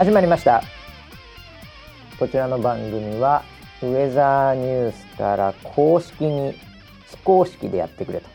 [0.00, 0.62] 始まりました。
[2.18, 3.42] こちらの番組は
[3.82, 6.54] ウェザーニュースから公式に
[7.10, 8.26] 非公式でやってくれと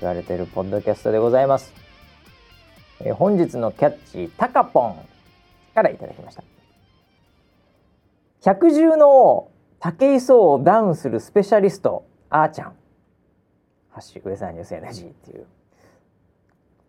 [0.00, 1.72] 言われているポッドキャストでございます、
[2.98, 4.96] えー本日のキャッチタカポン
[5.72, 6.42] からいただきました。
[8.42, 12.72] 百獣の王武井壮をダウンするスペシャリストあーちゃん。
[13.92, 15.46] ハッシュウェザーニュース NG っていう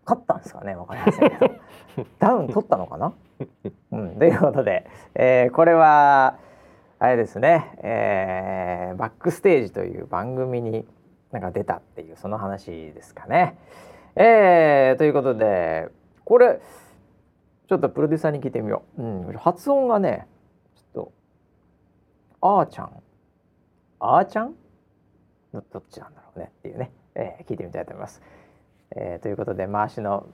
[0.05, 1.55] 勝ったんですかねわかりませんけど。
[2.19, 3.13] ダウン取ったのかな？
[3.91, 6.37] うん、ということで、えーこれは
[6.99, 10.85] あれですね、えーバックステージという番組に
[11.31, 13.57] なんか出たっていうその話ですかね。
[14.15, 15.89] えーということで
[16.23, 16.59] これ
[17.67, 19.01] ちょっとプロデューサーに聞いてみよう。
[19.01, 20.27] うん、発音がね
[20.75, 21.11] ちょっと
[22.41, 22.91] あーちゃん。
[23.99, 24.53] あーちゃん？
[25.53, 28.21] どどっちなんだろうねっていうね、えー聞いてみたいと思います。
[28.91, 30.27] えーということで回しの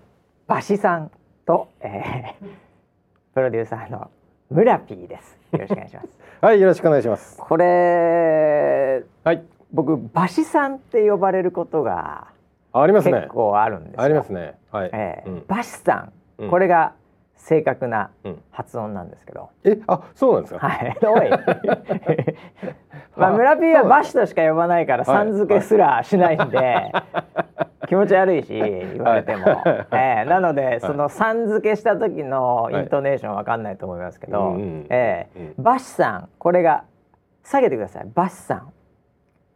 [0.47, 1.11] バシさん
[1.45, 2.45] と、えー
[3.33, 4.11] プロデューサーの
[4.49, 5.39] 村 P です。
[5.53, 6.07] よろしくお願いします。
[6.41, 7.37] はい、よろしくお願いします。
[7.37, 12.27] これはい、僕バシさんって呼ばれることが
[12.73, 13.27] あありますね結。
[13.29, 14.01] 構あるんですよ。
[14.01, 14.55] ありますね。
[14.71, 14.89] はい。
[14.91, 15.95] ええうんバシさ
[16.39, 16.93] ん、うんこれが
[17.37, 19.49] 正確なうん発音なんですけど。
[19.63, 20.67] え、あ、そうなんですか？
[20.67, 20.97] はい。
[21.07, 21.29] おい。
[23.15, 26.91] まあは村 P はそうなんバシとしか呼ばないからさん付けすらしないんで。
[27.91, 29.87] 気持ち悪いし言われても、はい。
[29.91, 36.85] ええなのでそのさん付けした時のイントネーションわかんないと思いますけど、うんうんえバシさんこれが
[37.43, 38.07] 下げてください。
[38.15, 38.73] バシさん、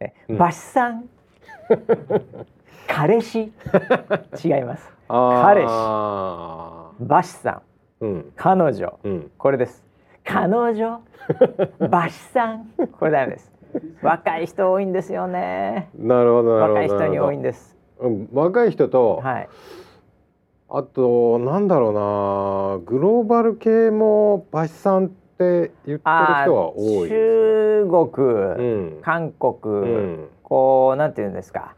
[0.00, 0.36] えうん。
[0.36, 1.08] バシさん。
[2.86, 3.54] 彼氏。
[4.44, 4.92] 違います。
[5.08, 5.66] 彼氏。
[5.70, 7.62] あバシさ
[8.02, 8.24] ん。
[8.36, 8.98] 彼女。
[9.02, 9.30] うん。
[9.38, 9.82] これです。
[10.24, 11.00] 彼女。
[11.88, 12.66] バシさん。
[12.98, 13.50] これダメです。
[14.02, 15.88] 若い人多いんですよね。
[15.98, 16.80] なるほど、なるほど。
[16.80, 17.48] 若い人に多いんで。
[17.48, 17.74] です。
[17.74, 17.75] うん、
[18.32, 19.48] 若い人と、はい
[20.68, 27.08] あと、なんだろうな、グローバル系もバシさんって言ってる人は多いね。
[27.08, 29.00] 中国、うん。
[29.00, 30.28] 韓国、うん。
[30.42, 31.74] こうなんていうんですか、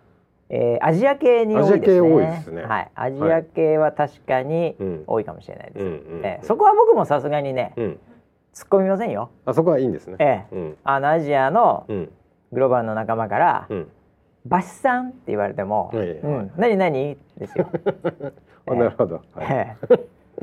[0.49, 7.99] えーアジア系に多いですねアジア系多いですねはい、アジア系は確かにうん多いかもしれないです、うんうんえーそこは僕もさすがにね、うん。
[8.55, 10.17] 突っ込みませんよあそこはいいんですね。
[10.19, 10.77] ええうん。
[10.85, 12.13] あのアジアのうん。
[12.53, 13.89] グローバルの仲間からうん。
[14.47, 17.67] 「バシさん」って言われても「はいはいうん、何何?」ですよ。
[18.67, 19.23] あ、なるほど。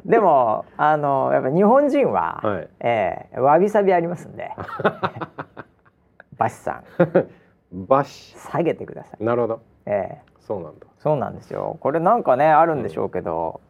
[0.05, 4.51] でもあのやっぱ日本人は、はいええわびさびありますんで
[6.37, 6.83] バシさ
[7.73, 8.35] んバシ。
[8.37, 9.23] 下げてください。
[9.23, 9.61] なるほど。
[9.85, 10.85] ええそうなんだ。
[10.99, 11.77] そうなんですよ。
[11.79, 13.61] これなんかねあるんでしょうけど、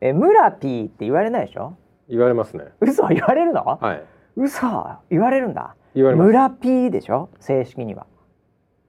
[0.00, 1.74] え村 P って言われないでしょ？
[2.08, 2.64] 言われますね。
[2.80, 3.62] 嘘言われるの？
[3.80, 4.02] はい。
[4.36, 4.66] 嘘
[5.10, 5.76] 言われるんだ。
[5.94, 6.26] 言われます。
[6.26, 7.28] 村 P でしょ？
[7.40, 8.06] 正式には。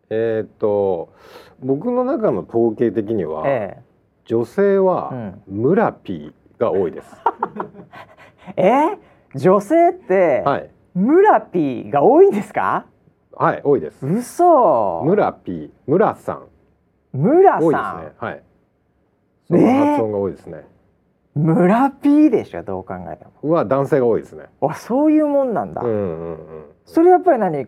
[0.09, 1.13] えーっと
[1.61, 3.81] 僕の中の統計的には、え
[4.25, 7.15] 女性はうん村 P が多いです。
[8.57, 8.67] え？
[8.67, 8.97] え
[9.35, 12.85] 女性って、はい村 P が多いんですか？
[13.33, 14.05] はい多いです。
[14.05, 15.01] 嘘。
[15.05, 16.47] 村 P 村さん
[17.13, 18.11] 村多いですさん、ね。
[18.17, 18.43] はい。
[19.47, 19.59] その
[19.91, 20.65] 発音が多いですね。
[21.35, 23.51] 村 P でしょどう考えても。
[23.51, 24.45] は男性が多いですね。
[24.61, 25.81] あそういうもんなんだ。
[25.81, 26.65] うんうんうん。
[26.85, 27.67] それやっぱり何？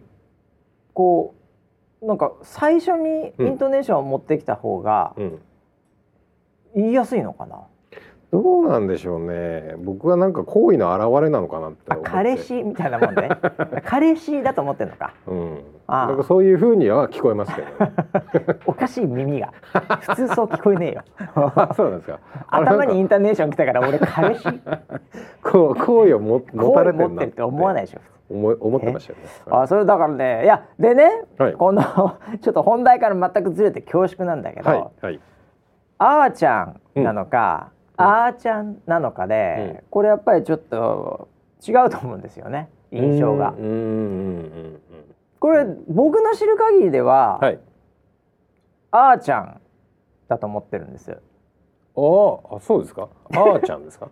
[0.94, 1.37] こう
[2.02, 5.40] なんか最初にイントネーションを持ってきた方がうん。
[6.75, 7.62] 言いやすいのかな？
[8.31, 9.75] どうなんでしょうね。
[9.80, 12.38] 僕はなんか好意の表れなのかなって彼。
[12.38, 13.30] 氏みたいなもんで
[13.86, 15.57] 彼氏だと思ってんのかうん。
[15.88, 18.59] ああなんかそういう風には聞こえますけど、ね。
[18.68, 19.53] おかしい耳が
[20.02, 21.02] 普通そう聞こえねえよ
[21.36, 22.19] あ そうなんですか。
[22.50, 24.81] 頭にインターネーション来たから俺彼氏か
[25.41, 29.25] こう好意をも持たれてるなこう持ってるって思わないでしょ思い思ってましたよね。
[29.50, 31.81] あそれだからねいやでね、はいこの
[32.41, 35.19] ちょっと本題から全くずれて恐縮なんだけど、はいはい。
[36.00, 36.62] あーちゃ
[36.95, 41.27] んなのか、あーちゃんなのかで、これやっぱりちょっと
[41.68, 43.56] 違うと思うんですよね印象がうん。
[43.56, 43.79] うんうんう
[44.44, 44.81] ん
[45.39, 47.59] これ僕の知る限りでは、はい。
[48.91, 49.62] あーちゃん
[50.27, 51.18] だと思ってるんです。
[51.99, 53.09] ああそうですか？
[53.33, 54.09] あーちゃんですか？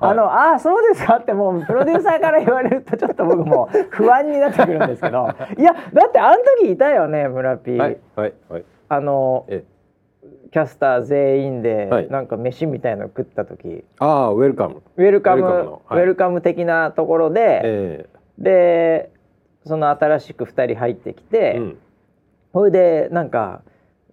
[0.00, 1.16] あの、あーそうですか？
[1.16, 5.28] ってもうプロデューサーから言われるとちょっと僕も不安になってくるんですけど。
[5.58, 8.64] いやだってあの時いたよね村 P、はいはいはい。
[8.88, 9.64] あのえ
[10.52, 12.08] キャスター全員ではい。
[12.08, 14.82] なんか飯みたいの食った時、ああウェルカム。
[14.96, 18.08] ウェルカムウェルカム的なところで、え
[18.38, 19.10] で
[19.64, 21.78] その新しく2人入ってきえて、うん。
[22.52, 23.62] それでなんか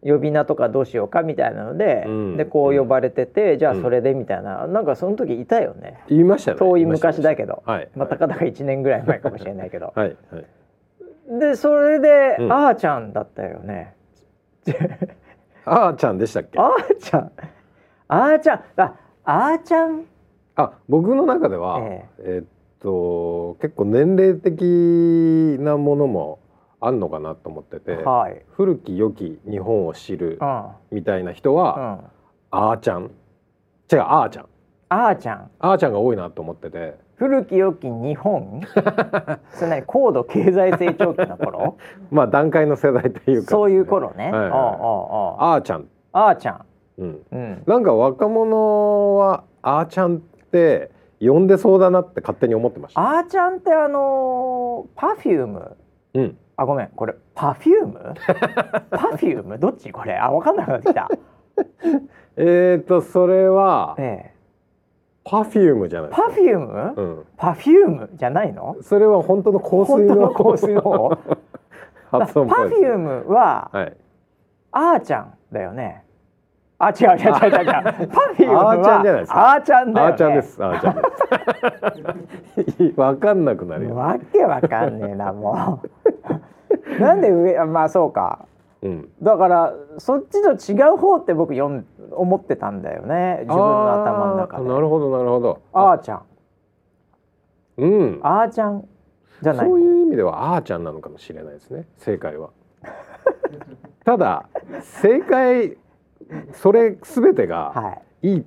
[0.06, 2.38] 呼び名とかどうしようかみたいなので、うん。
[2.38, 6.00] でこう呼ばれてて、じゃあうんそれでみたいな、なんかその時いたよね。
[6.10, 6.58] 言いましたね。
[6.58, 7.90] 遠い昔だけど、はい。
[7.96, 10.18] まあ、たかだか1年ぐらい前かもしれないけど、はい。
[10.32, 11.40] はい。
[11.40, 12.52] でそれで、うん。
[12.52, 13.96] あーちゃんだったよね。
[15.66, 16.60] あーちゃんでしたっけ？
[16.60, 17.32] あーちゃん。
[18.10, 18.60] あーちゃん。
[18.78, 20.04] ああーちゃん？
[20.56, 22.44] あ僕の中では、ええ。
[22.44, 22.48] っ
[22.82, 24.62] と結構年齢的
[25.62, 26.40] なものも
[26.86, 28.42] あんのかなと思ってて、はい。
[28.52, 30.66] 古き良き日本を知るうん。
[30.92, 32.06] みたいな人うは、ん。
[32.52, 33.04] あーちゃん？
[33.92, 34.46] 違うあーちゃん。
[34.90, 35.52] あーちゃん。
[35.60, 36.98] あーちゃんが多いなと思ってて。
[37.16, 38.62] 古き良き日本？
[39.54, 41.78] それ何高度経済成長期の頃？
[42.12, 46.66] まあ段階の世代というか、そういう頃ね、はいはいあーちゃん、あーちゃん。
[46.98, 47.64] うん、うん。
[47.66, 50.92] なんか若者はあーちゃんって
[51.22, 53.02] 呼んでそうだなって勝手に思ってました。
[53.20, 55.78] あーちゃんってあのー、パフューム？
[56.16, 58.14] うん、あごめんこれパフューム
[58.92, 60.18] パフュームどっちこれ？
[60.18, 61.10] あ分かんなくなってきた。
[62.38, 64.34] えーとそれはええ。
[65.26, 66.12] パフュームじゃない。
[66.12, 68.76] パフューム、うん、パフュームじゃないの？
[68.82, 71.10] それは本当の香水のの香水の方？
[72.12, 73.98] パフュームははい。
[74.72, 76.03] あーちゃんだよね
[76.88, 80.64] あ違う違う違う違うパフュームはあーちゃんじゃないですかあーちゃんだよ、ね、あーちゃんです。
[80.64, 82.94] あーちゃんです。
[83.00, 83.96] わかんなくなるよ。
[83.96, 85.82] わけわかんねえなも
[86.98, 88.46] うなんで上あまあそうか
[88.82, 89.10] うん。
[89.22, 95.62] だからそっちと違う方って僕読ん思ってたんだよね自分の頭の中でなるほどなるほど。
[95.74, 96.22] あーちゃん
[97.78, 98.20] うん。
[98.22, 98.88] あーちゃん
[99.42, 101.86] じゃないそういう意味ではあーちゃんなのかもしれないですね。
[101.98, 102.50] 正解は。
[104.06, 104.46] ただ
[104.82, 105.78] 正解
[106.54, 108.30] それすべてがはい。
[108.30, 108.44] いいっ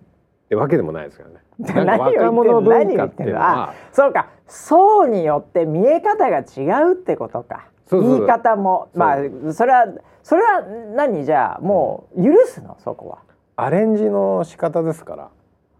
[0.49, 1.37] てわけでもないですからね。
[1.85, 3.75] 何を言っていうのは。
[3.93, 4.29] そうか。
[4.47, 7.67] 層によって見え方が違うってことか。
[7.91, 8.89] 言い方も。
[8.95, 9.87] まあそれは
[10.23, 10.63] それは
[10.95, 11.25] 何？
[11.25, 12.77] じゃあもう許すの？
[12.81, 13.19] そこは。
[13.57, 15.29] アレンジの仕方ですから。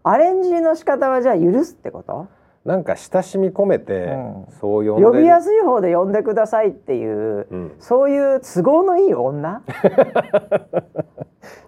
[0.03, 2.27] アレンジの仕方はじゃあ許すってこと？
[2.67, 4.45] なんか親しみ込めて、うん。
[4.59, 5.05] そう呼んで。
[5.05, 5.41] 呼びやい。
[5.41, 7.71] すい方で呼んでくださいっていう、うん。
[7.79, 9.61] そういう都合のいい女？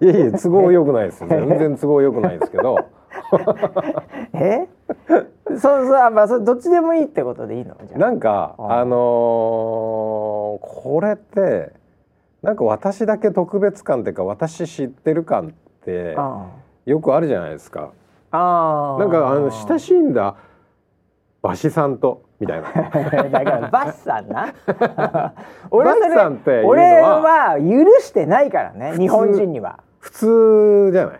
[0.02, 1.26] いやいや都合良くないです。
[1.26, 2.78] 全然都合良くないですけど。
[4.34, 4.68] え？
[5.48, 7.76] そうそうあまあそれどっちでもいいってことでいいの？
[7.86, 8.00] じゃあ。
[8.00, 9.00] なんかああのー
[10.62, 11.72] これって
[12.42, 16.48] なんか私だけ特別感っていうか私知ってる感ってあ
[16.86, 17.92] よくあるじゃないですか。
[18.32, 20.36] あなんかあの親しいんだ
[21.42, 22.68] 馬師さんとみたいな。
[23.30, 24.54] だからバシさんな。
[25.72, 29.80] 俺さんって俺は許してないからね日本人には。
[30.00, 31.20] 普通じゃない？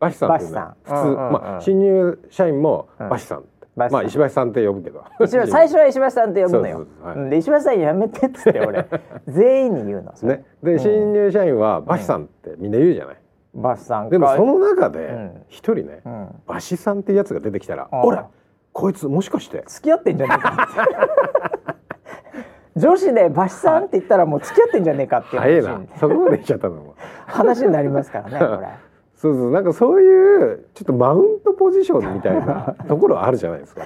[0.00, 1.32] 馬師さんっていうのは普通、うんうんうん。
[1.32, 3.06] まあ新入社員もうん。
[3.06, 4.00] 馬師さんって、馬師さん。
[4.00, 5.04] まあ石橋さんって呼ぶけど。
[5.26, 6.86] 最初は石橋さんって呼ぶのよ。
[7.02, 7.16] はい。
[7.16, 8.86] うんで石橋さんやめてっつって俺
[9.28, 13.16] 全員に言うのね、で新入社員は馬師さんってみんな言うじゃない？
[13.54, 15.42] バシさんかでもその中でうん。
[15.48, 16.28] 一人ね、うん。
[16.48, 18.26] 馬師さんってやつが出てきたら、ほら
[18.72, 19.64] こいつもしかして。
[19.66, 20.68] 付き合ってんじゃねえか。
[20.70, 21.82] って
[22.74, 26.76] 女子でバシさんって言ったらもう付き合ってんじゃねえかっていうそこまでいっちゃったの。
[26.76, 26.94] も
[27.26, 28.68] 話になりますからね これ。
[29.14, 33.82] そうそうなんかそういうちょっとマウントポジションみたいな ところあるじゃないですか。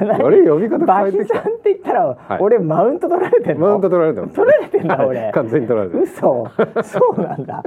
[0.00, 1.36] あれ呼び方バ変えてきた。
[1.36, 2.38] シさんって言ったら、はい。
[2.40, 3.66] 俺マウント取られてんの？
[3.68, 4.34] マウント取られてます。
[4.34, 5.06] 取られてんだはい。
[5.06, 5.30] 俺。
[5.32, 6.48] 完全に取られてます嘘。
[6.82, 7.62] そうなんだ。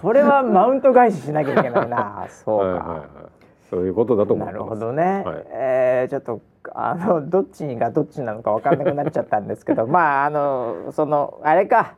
[0.00, 2.24] それはマウント返ししなきゃいけないな。
[2.28, 3.33] そうか、はいはいはい
[3.74, 4.62] そういうことだと思ってます。
[4.62, 5.44] なるほどね、はい。
[5.50, 6.40] えーちょっと
[6.74, 11.96] あのどっちがどっちなのか分かんなくなっちゃったんですけど まああのそのあれか。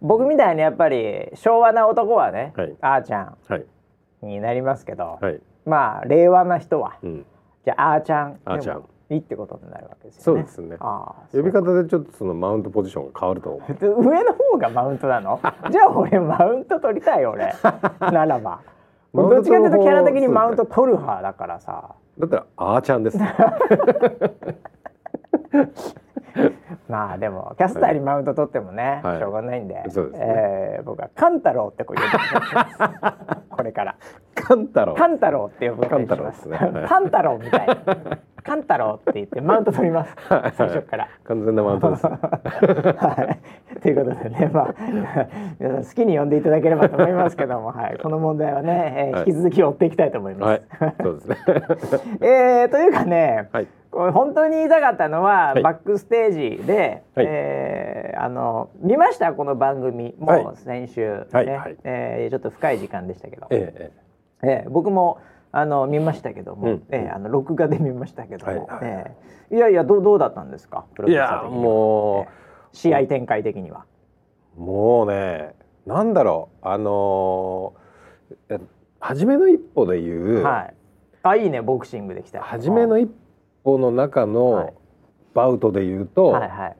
[0.00, 2.76] 僕みたいにやっぱり昭和な男はね、はい。
[2.80, 3.66] あーちゃはい。
[4.24, 5.40] んになりますけど、はい。
[5.66, 7.26] まあ令和な人はうん。
[7.64, 8.84] じゃああーちゃんあーちゃん。
[9.10, 10.42] いいってことになるわけですよね。
[10.46, 10.76] そうですね。
[11.32, 13.72] 呼び方でちょっとそのマウントポジションが変わると思う。
[13.74, 15.40] で上の方がマウントなの？
[15.70, 17.52] じゃあ俺マウント取りたい俺。
[18.00, 18.60] ならば
[19.14, 21.94] どっちかというとキャラ的にマウント取る派だからさ。
[22.18, 23.18] だったらあーちゃんです
[26.88, 29.18] まあでもキャスターにマウント取ってもね、はい。
[29.18, 30.26] しょうがないんで、そうですね。
[30.28, 33.96] えー僕はカンタロウってこう呼ぶ これから。
[34.34, 36.58] カンタロウカンタロウって呼ぶカンタロウですね。
[37.10, 37.74] タロウみたいな。
[38.44, 40.14] カンタロウって言ってマウント取ります。
[40.54, 41.08] 最初から。
[41.24, 42.06] 完全なマウントです。
[42.06, 43.36] は
[43.76, 44.74] い、ということでね、まあ、
[45.58, 49.28] 皆さん好きに呼んでいただければと思いますけども、はい、この問題はね、えーはい。
[49.28, 50.62] 引き続き追っていきたいと思います。
[50.82, 50.94] はい。
[51.02, 51.36] そうですね。
[52.22, 53.68] えーというかね、はい
[54.12, 55.62] 本当に言いたかったのは、はい。
[55.62, 57.26] バックステージで、はい。
[57.28, 59.32] えーあの見ました？
[59.32, 60.14] この番組。
[60.18, 60.44] もはい。
[60.44, 61.46] う先週、ねはい。
[61.46, 61.76] はい。
[61.84, 63.92] えーちょっと深い時間でしたけど、え
[64.42, 65.18] ええー僕も
[65.50, 66.82] あの見ましたけども、うん。
[66.90, 68.58] えーあの録画で見ましたけども、はい。
[68.60, 69.16] はいえ。
[69.52, 70.86] ーいやいやどうどうだったんですか？
[70.94, 71.62] プロデューサー的には。
[71.62, 73.84] もうえー試合展開的には。
[74.56, 75.54] もうね
[75.86, 76.68] なんだろう。
[76.68, 78.60] あのーえ
[79.00, 80.74] 初めの一歩でいう、はい。
[81.22, 82.40] あいいねボクシングできた。
[82.42, 83.10] 初めの一
[83.64, 84.72] 歩の中はのい。
[85.34, 86.76] バウトでいうと、はいはい。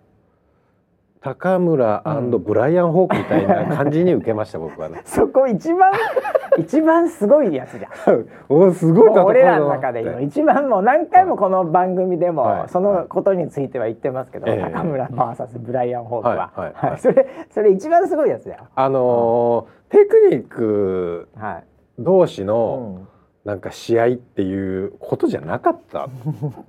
[1.20, 2.02] 高村
[2.38, 5.02] ブライアン・ホークみたいな感じに受けました、僕はね。
[5.04, 5.92] そこ一番
[6.58, 8.26] 一番すごいやつじゃん。
[8.48, 12.68] おすごい俺らの中で今一番もう何回もこの番組でもはい。
[12.68, 14.72] そのことについては言ってますけど、ええ。
[14.72, 16.90] 高村 VS ブライアン・ホークは、はいはい。
[16.90, 16.98] はい。
[16.98, 18.62] それそれ一番すごいやつだよ。
[18.74, 21.64] あのーテクニックはい。
[21.98, 23.07] 同士うのん
[23.48, 26.10] なんか試合っていうことじゃなかったん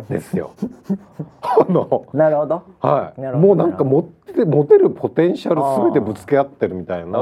[0.09, 0.53] ですよ。
[1.43, 2.63] あのなるほど。
[2.79, 7.19] はい、もうなんか持って持てるポテンシャルすべてぶつけ合ってるみたいな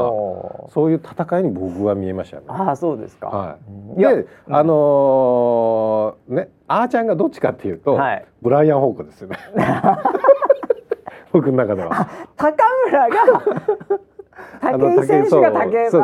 [0.69, 2.43] そういう戦いに僕は見えましたね。
[2.49, 3.29] ああそうですか。
[3.29, 3.57] は
[3.97, 9.37] い、いやで、あのーねあーちゃんがどっちかっていうと、はいブライアン・ホークですよね
[11.33, 12.07] 僕の中では。
[12.35, 13.17] 高村が
[14.61, 15.99] 武井選手が武井そ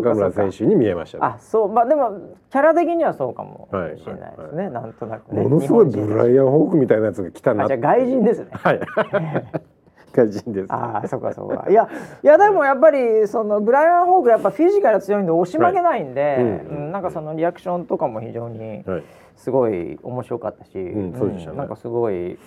[0.00, 0.24] うですね。
[0.24, 1.24] 村選手に見えましたね。
[1.24, 1.72] あそう。
[1.72, 2.18] まあでも
[2.50, 5.42] キャラ的にはそうかもはいしれないですね、なんとなくね。
[5.42, 8.46] ものすごいブライアン・ホークみたいなやつが来たなあじゃあ外人ですね。
[8.52, 8.80] はい。
[10.12, 10.72] 外人です。
[10.72, 11.66] ああそうかそうか。
[11.68, 11.88] いや
[12.22, 16.36] いやでもやっぱりそのブライアン・ホークやっぱフィジカル強いんで押し負けないんで、はい。
[16.36, 16.92] うんうん。
[16.92, 19.02] なんかそのリアクションとかも非常にはい。
[19.36, 21.58] すごい面白かったし、んそうでしたね。
[21.58, 22.38] なんかすごい、うん、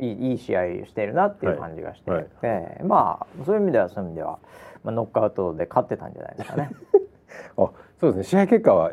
[0.00, 2.26] いいいい試合してるなっていう感じがして、はい。
[2.42, 4.38] でまあそういう意味ではそういう意味では、
[4.84, 6.70] まあ、ノックアウトで勝ってたんじゃないですかね。
[7.56, 8.24] あそうですね。
[8.24, 8.92] 試合結果は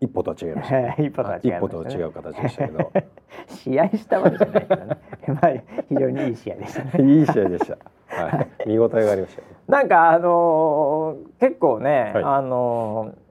[0.00, 0.92] 一歩とは違いました。
[1.02, 1.56] 一歩とは違いましたね。
[1.56, 2.92] 一歩と違う形でしたけど。
[3.48, 4.96] 試合したわけじゃないけどね。
[5.28, 5.52] まあ
[5.88, 7.04] 非常にいい試合でしたね。
[7.04, 7.78] いい試合でした。
[8.08, 9.48] はい、見応えがありましたよ。
[9.68, 12.24] なんかあのー結構ね、はい。
[12.24, 13.28] あのー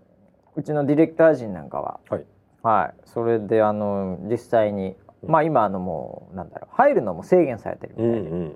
[0.58, 2.26] うちのディレクター陣なんかは、はい。
[2.64, 8.56] はい、それであの実際に、まあ今あのもうなんだろう入るのも制限されてるみたいで、うんうんうんうん。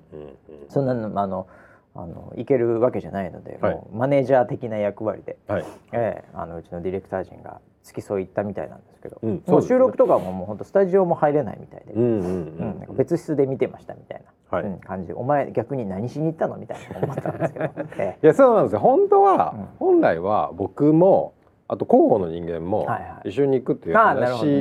[0.68, 1.46] そんなのあの
[1.94, 3.74] あのいけるわけじゃないので、はい。
[3.74, 5.64] もうマネージャー的な役割で、はい。
[5.92, 9.34] ええあのうちのディレクター陣が付き添い行ったみたいなんですけど、うん。
[9.34, 14.66] もそう収録とかももう本当スタジオも入れないみたいで、うん別室で見てましたみたいな、はい。
[14.66, 15.14] うん感じで。
[15.14, 18.78] お前逆に何しに行ったのみたいな思ったんですけど、 えいやそうなんですよ。
[18.80, 19.66] 本当は、うん。
[19.78, 21.34] 本来は僕も
[21.68, 23.28] あと広報の人間もはいはい。
[23.30, 24.60] 一緒に行くっていう話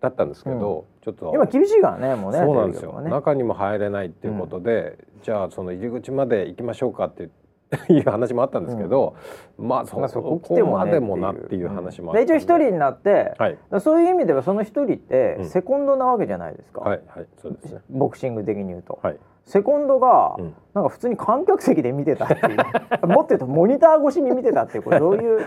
[0.00, 1.30] だったんですけど、ちょっと。
[1.34, 3.10] え今厳しいからねもうねそうなんですよ、ね。
[3.10, 7.30] 中にも入れないっていうことで、じゃあその入り口まで行きましょうかって
[7.90, 9.14] いう話もあったんですけど、
[9.58, 12.34] まあそまあそここまでもなっていう話もあったんで。
[12.34, 13.58] 一応一人になって、はい。
[13.70, 15.44] らそういう意味ではその一人ってうん。
[15.44, 17.26] セコンドなわけじゃないですか、はいはい。
[17.36, 17.80] そうですね。
[17.90, 19.18] ボクシング的に言うと、はい。
[19.44, 20.54] セコンドが、うん。
[20.74, 22.46] なんか普通に観客席で見てたっていう。
[23.06, 25.46] もっと言うとモニター越しに見てたっていうこれ どういう、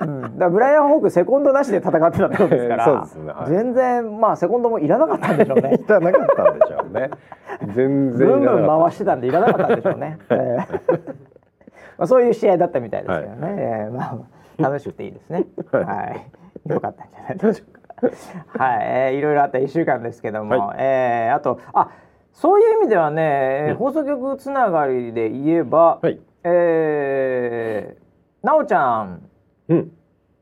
[0.00, 2.84] うん、だブライアン・ホークセコンドなしで戦ってたってことですから。
[2.84, 3.32] そうですね。
[3.32, 3.50] はい。
[3.50, 5.80] 全然まあセコンドもいらなかったんでしょうね。
[5.80, 7.10] いらなかったんでしょうね。
[7.74, 10.18] 全然ブンブン回してたんでいらなかったんでしょうね。
[10.30, 10.58] え
[10.90, 11.33] え
[11.98, 13.54] まあそういう試合だったみたいですけどね。
[13.58, 14.12] ええま
[14.58, 15.46] あ楽しくていいですね。
[15.72, 16.14] は
[16.66, 16.70] い。
[16.70, 18.64] よかったんじゃないでしょうか。
[18.64, 21.90] はい、えーいろいろあった一週間ですけども、はえーあとあ
[22.32, 23.76] そういう意味ではね、うん。
[23.76, 26.18] 放送局つながりで言えば、はい。
[26.42, 29.22] えー、なおちゃん、
[29.68, 29.92] うん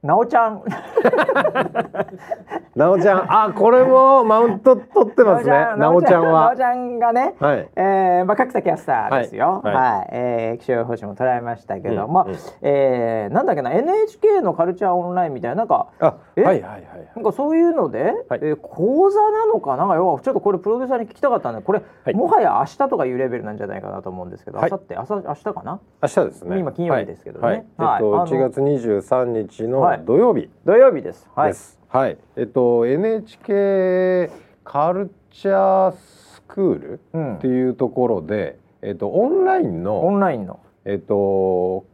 [0.03, 0.65] なおちゃん、
[2.75, 3.33] なおちゃん。
[3.33, 5.53] あこれもマウント取ってますね。
[5.77, 6.51] なおちゃんなは。
[6.53, 7.69] おちゃんがね、はい。
[7.77, 9.61] えーまあ、角田キャスターですよ。
[9.63, 9.73] はい。
[9.73, 10.09] い、ははい。
[10.11, 12.35] えー気象予報士も捉えましたけど、うんまあ、うん。
[12.63, 16.43] えーなんだっけな NHK のカルチャーオンラインみたいななんかあえ？
[16.43, 16.83] はいはいはい。
[17.15, 18.41] なんかそういうので、はい。
[18.43, 19.85] えー講座なのかな？
[19.85, 22.15] んか要はちょっとこれプロデューサーに聞きたかったんでこれ、はい。
[22.15, 24.71] もはや明日とかいうレベルなんじゃないかなと思うんですけど、はい。
[24.73, 25.79] 明後日朝明日かな？
[26.03, 26.59] 明日ですね。
[26.59, 27.47] 今金曜日ですけどね。
[27.47, 27.57] はい。
[27.57, 27.65] はい。
[27.95, 28.31] えっとはい。
[28.31, 31.29] 1月23日のはい土曜日土曜日です。
[31.37, 31.55] はい。
[31.89, 34.31] はい、えっと NHK
[34.65, 40.61] カルチャースクールうんっていうところで、えっとオンラインオのンラインの。
[40.87, 41.85] えっと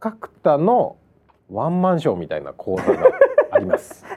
[0.00, 0.96] 角田の
[1.48, 3.06] ワンマンショーみたいな講座が
[3.52, 4.04] あります。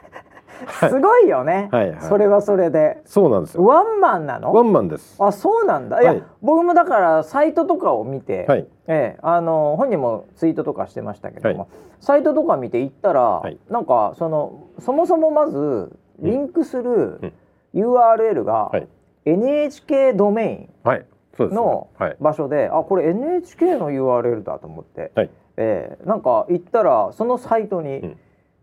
[0.66, 2.98] はいすごいよね、はいはいそれはそれで。
[3.04, 3.64] そうなんですよ。
[3.64, 4.52] ワンマンなの？
[4.52, 5.16] ワンマンです。
[5.18, 11.68] あそうなんだいや、はい僕もだからサイトとかを見て、はいええあの本人もツイートとかしてましたけども、はい
[12.00, 17.32] サイトとか見て行ったら、いなんかそのそもそもまずリンクするうん
[17.74, 18.88] URL がはい
[19.26, 21.06] NHK ドメはい。
[21.36, 21.62] そうです、ね。
[21.64, 22.10] のはい。
[22.12, 25.30] イン場所で、あこれ NHK の URL だと思って、はい。
[25.56, 28.16] ええなんか行ったらそのサイトに、うん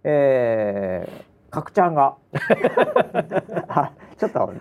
[0.04, 1.26] ええ
[1.58, 2.16] 角ちゃんが。
[3.70, 4.52] あ ちょっと。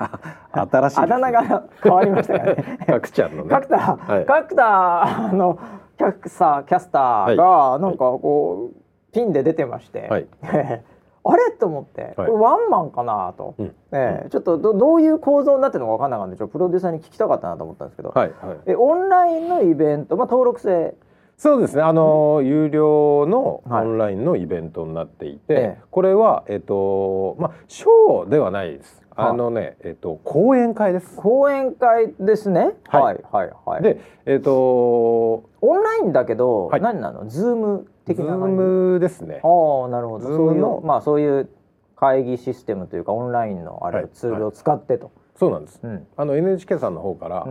[0.52, 2.78] 新しいね、あだ名が変わりましたからね。
[2.86, 3.50] 角ちゃんのね。
[3.50, 4.24] 角田、はい。
[4.24, 5.58] 角田あの
[5.98, 10.26] キャクサキャスターがなんかこう、ピンで出てまして、はい。
[11.28, 11.50] あれ？
[11.50, 12.14] と思って、はい。
[12.14, 13.74] これワンマンかなと、うん。
[13.92, 14.30] ええ。
[14.30, 18.56] ちょっとどどういう構造になってるのか分かんなかったんでちょっとプロデューサーに聞きたかったなと思ったんですけど、はいはい。
[18.66, 20.94] えオンラインのイベント、まあ、登録制
[21.38, 21.82] そうですね。
[21.82, 29.02] あの、有料のオはいンラインのイベントになっていて、ええこれはえっ、とまあショーではないです。
[29.14, 31.16] はああのね、えっ、と講演会です。
[31.16, 32.72] 講演会ですね。
[32.88, 33.82] はいはいはいはい。
[33.82, 37.26] で、えっ、とオンラインだけど、はい何なの？
[37.28, 38.54] ズーム的ズーな感じ？
[38.56, 39.40] ムですね。
[39.42, 40.26] ああなるほど。
[40.28, 41.50] そういのうまあそういう
[41.96, 45.10] 会議システムというかオンラインのあれ、はいツールを使ってと。
[45.36, 45.80] そうなんです。
[45.82, 46.06] うん。
[46.16, 47.50] あの NHK さんの方から、う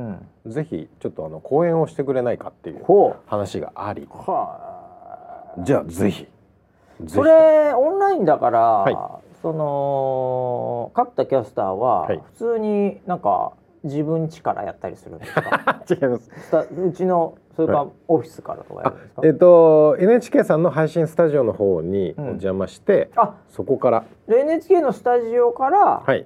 [0.50, 0.52] ん。
[0.52, 4.08] ぜひちょっとあの講演をしてくれないかっていうほ話があり、う。
[4.10, 5.64] はあ。
[5.64, 6.28] じゃあぜひ。
[7.08, 15.84] それオンラインだから、はいその角田キャスターははい普通になんか自分家からやったりするんですか？
[15.88, 16.32] 違います。
[16.82, 26.26] うちのそれかはらオフィスからとかやるんですか、えっ、と NHK さんの配信スタジオの方にうんお邪魔して、あそこからで NHK のスタジオからはい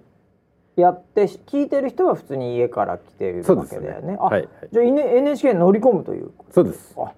[0.80, 4.18] やって、聞いてる人は普通に家から来てるわけだよね。
[4.20, 6.94] あ、はい、はい、じゃあいね NHK に乗り込むというそうです。
[6.98, 7.12] あ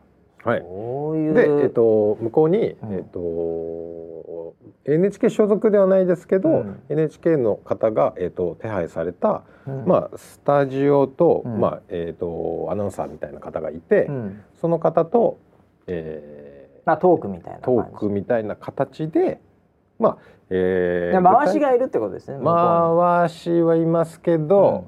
[0.44, 0.62] はい。
[0.62, 2.94] そういうで、えっ、と向こうに、うん。
[2.94, 6.82] えっ、と NHK 所属ではないですけど、うん。
[6.90, 9.86] NHK の方がえっ、と手配された、うん。
[9.86, 11.60] まあスタジオと、うん。
[11.60, 14.44] まあえっ、とアナウンサーみたいな方がいて、うん。
[14.60, 15.38] その方と、
[15.88, 19.40] えあトークみたいなトークみたいな形で、
[20.00, 20.18] まあ、
[20.54, 24.88] えでー、回しがいるってことですね回しはいますけど、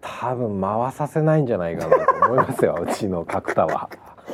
[0.00, 3.88] 多分回させないんじゃないかなと思いますよ うちの角田は。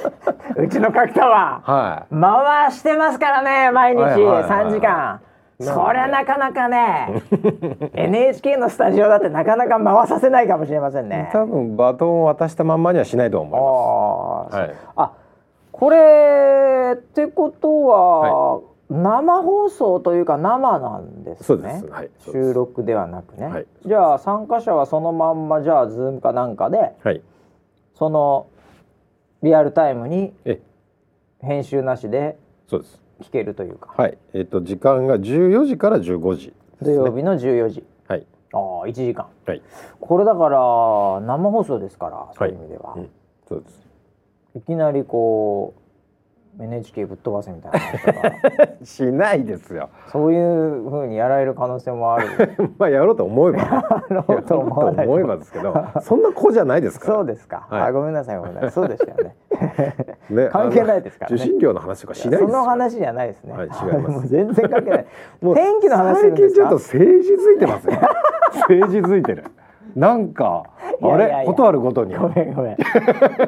[0.57, 1.61] うちの角田は。
[1.65, 2.15] はい。
[2.15, 4.65] 回してますからね毎日はいはいはいはい。
[4.67, 5.21] 3時間。
[5.61, 7.21] そりゃなかなかね
[7.95, 11.31] NHK のスタジオだってなかなか回させないかもしれませんね。
[11.33, 14.57] 多分バトンを渡したまんまにはしないと思います。
[14.57, 14.77] あー、はい。
[14.97, 15.13] あ
[15.73, 21.83] これってことは、生放送というか生なんですね。
[21.91, 22.11] はい。
[22.21, 22.55] 収。
[22.55, 27.23] 録ではなくね、はいじゃあ参加者はそのまんまじゃあズームかなんかではい。
[27.95, 28.47] その
[29.43, 30.61] リアルタイムにえ、
[31.41, 33.01] 編集なしでそうです。
[33.21, 34.17] 聞けるというか、はい。
[34.33, 36.53] えっ、と時間が14時から15時ね。
[36.83, 38.27] 土曜日の14時はい。
[38.53, 39.63] ああ1時間はい。
[40.01, 43.11] これだから生放送ですからそういう意味では、うん
[43.49, 43.87] そうです。
[44.57, 45.88] いきなりこう
[46.61, 47.81] NHK ぶっ飛ばせみたいな
[48.85, 49.91] しないですよ。
[50.09, 52.29] そういう風にやられる可能性もある
[52.79, 57.15] まあやろうと思えば、やろうと思えばですけど、そんな子じゃないですから。
[57.15, 57.83] そうですか、はい。
[57.83, 58.71] あごめんなさいごめんなさい。
[58.71, 59.37] そうでしたよね。
[60.31, 61.37] ね関係ないですからね。
[61.37, 62.49] 受信料の話とかしないですよ。
[62.49, 64.29] その話じゃないですね、はい違います。
[64.29, 65.07] 全然関係ない。
[65.41, 67.93] もう天気の話最近ちょっと政治づいてますよ。
[68.69, 69.45] 政治づいてる。
[69.95, 70.65] なんか
[71.03, 72.15] あれことあるごとに。
[72.17, 72.77] ごめんごめん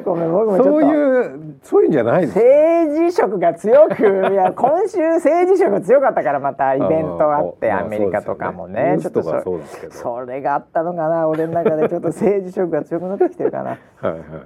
[0.04, 2.38] ごめん僕も そういうそういうんじゃないです。
[2.38, 9.92] 政治色が強くいや今週政治色強かったからまたイベントあってまあアメリカとかもねちょっとそそうですけど。
[9.92, 13.78] それがあったのかな俺の中でちょっと政治色が強くなってきてるかな。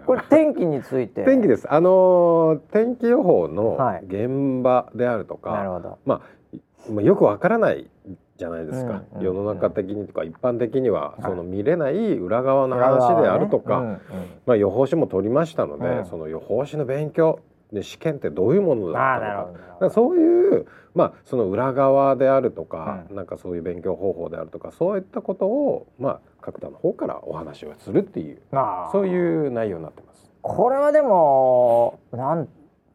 [0.06, 1.66] これ天気について天気です。
[1.70, 6.20] あのー天気予報のはい現場であるとか、なるほどまあ
[6.52, 6.60] い
[6.92, 7.88] まあよくわからない
[8.36, 9.02] じゃないですか。
[9.20, 11.22] 世の中的にとか一般的には、い。
[11.22, 14.00] その見れない裏側の話であるとか、
[14.46, 16.04] まあ予報士も取りましたので、うん。
[16.06, 17.40] その予報士の勉強
[17.72, 19.58] で試験ってどういうものだったのか。
[19.78, 23.16] からそういうまあその裏側であるとか、うん。
[23.16, 28.38] なんかそういう勉強方法であるとかそういったことをまあ角田の方からお話をするっていう
[28.92, 30.32] そういう内容になってます。
[30.42, 32.48] これはでもなん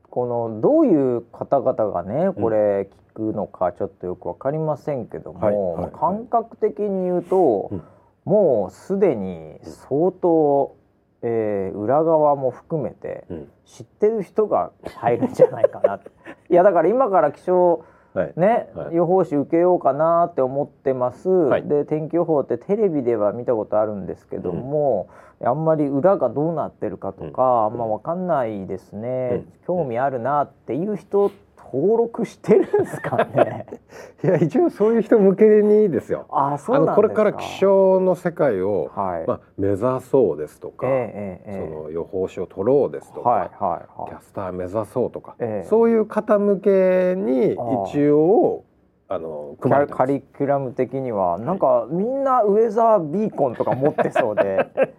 [0.10, 6.00] このどういう方々がねこれ聞くのかちょっとよくわかりませんけども、はいはいはい。
[6.00, 7.84] 感覚的に言うと、うん。
[8.26, 10.76] もうすでに相当、
[11.22, 13.52] えー裏側も含めてうん。
[13.66, 16.10] 知ってる人が入るんじゃないかなって
[16.50, 18.34] いやだから今から気象はい。
[18.36, 18.96] ね、はい。
[18.96, 21.68] 予報士受けようかなって思ってます、はい。
[21.68, 25.10] で天気予報ってテレビでは見たことあるんですけども、
[25.44, 29.54] あんまり裏がどうなってるかとか、あんま分かんないですね、うん。
[29.66, 31.32] 興味あるなっていう人
[31.72, 33.66] 登録してるんですかね？
[34.24, 36.26] いや一応そういう人向けにですよ。
[36.30, 44.10] あそうのこれから気象の世界を、はい、まあ、目指そうですとか、えええええその予報士を取ろうですとか、えはいはいはい。
[44.10, 45.68] キャスター目指そうとか、ええ。
[45.68, 47.54] そういう方向けに
[47.86, 48.64] 一応
[49.12, 54.68] あのカリキュラム的にはなんかみんなウェザービーコンとか持ってそうで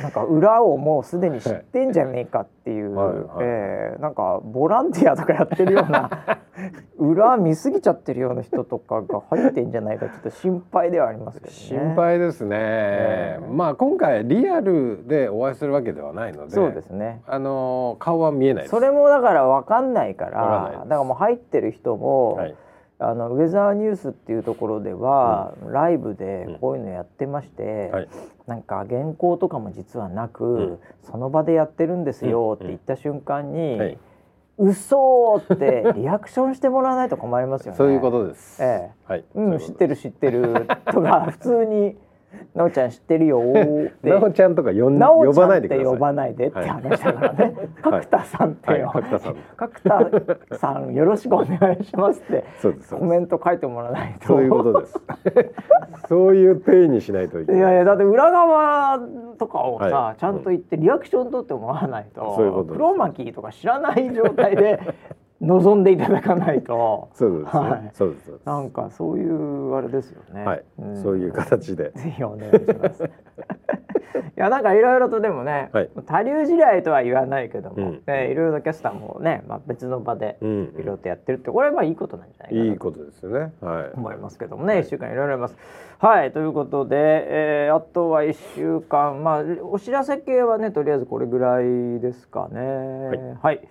[0.00, 3.24] なんか裏をもうすでに知ってんじゃねえかっていう、はいはい。
[3.40, 6.10] えーなんかボランティアとかやってるような
[6.98, 11.56] 裏見すぎちゃってるような人とかが入ってんじゃないかちょっと心配ではありますけどね。
[11.56, 17.22] 心配ですね、ええまあ今回リアルでお会いするわけではないのでそうですね。
[17.26, 22.54] あの顔は見えないそれもだから分かんないからだからもう入ってる人も、はい。
[22.98, 28.08] あのウェザーニュースっていうところでは、ライブでこういうのやってまして、はい
[28.46, 33.98] なんか原稿とかも実はなく、んその場でやってるんですよって言った瞬間に、はい
[34.58, 37.76] 嘘ってリアクションしてもらわないと困りますよね。
[37.78, 38.62] そういうことです。
[38.62, 39.24] ええはい。
[39.34, 39.90] うん、知ってる。
[39.90, 41.96] る知ってるとか普通に
[42.54, 45.84] 「なおちゃん知ってるよ」って なおちゃんとか呼ん呼なおちゃんっばないでください。
[45.84, 47.54] て呼ばないでって話だからね。
[47.82, 48.90] 角田さんってはいよ。
[48.92, 52.44] 角田さん角田さんよろしくお願いしますって
[52.90, 54.26] コメント書いてもらわないと。
[54.26, 55.00] そういうことです。
[56.08, 57.60] そういう体にしないといけない。
[57.60, 59.00] いやいやだって裏側
[59.38, 64.80] とかをさ、はいちゃんと言ってリアクション取ってもらわないと、そういうこと黒巻きとか知らない状態で
[65.40, 67.60] 臨んでいただかないとそうですね。
[67.60, 68.40] はいそうです。
[68.44, 70.44] なんかそういうあれですよね。
[70.44, 71.92] はい、んそういう形で。
[71.94, 73.04] ぜひお願いします。
[74.36, 83.52] いやなんかいろいろとでもね、はい多流時代とは言わないけども、うんねいろいろなキャスターもね、まあ、別の場でうんいろいろとやってるってこれはまあいいことなんじゃないかなといいことですよね。
[83.60, 83.90] はい。
[83.94, 85.56] 思いますけどもね、一週間いろいろあります。
[85.98, 93.36] はいということで、えーあとは一週間まあお知らせ系はねとりあえずこれぐらいですかね。
[93.42, 93.66] はい。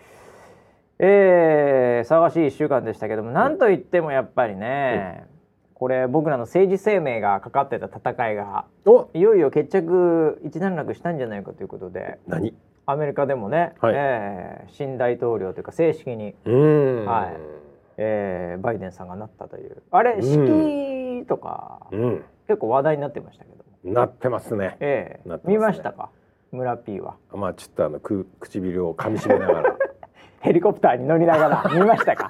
[0.99, 5.25] えー、騒がしい一週間でしたけども、なんといってもやっぱりね、
[5.73, 12.53] これ僕らの政治生命がかかってた戦いがお、いよいよ決着一段落したんじゃないかということで何？
[12.88, 13.93] アメリカでもね、はい。
[13.95, 16.34] えー新大統領というか正式に。
[16.45, 17.38] はい。
[17.97, 19.81] えーバイデンさんがなったという。
[19.91, 21.21] あれうん。
[21.23, 22.23] 式とか、うん。
[22.47, 24.77] 結構話題になってましたけども、なってますね。
[24.79, 25.41] えーね。
[25.45, 26.10] 見ましたか？
[26.53, 27.15] 村 P は。
[27.34, 29.75] まあちょっとあのく 唇を噛み締めながら。
[30.45, 32.29] ヘリコプターに乗りながら 見ましたか？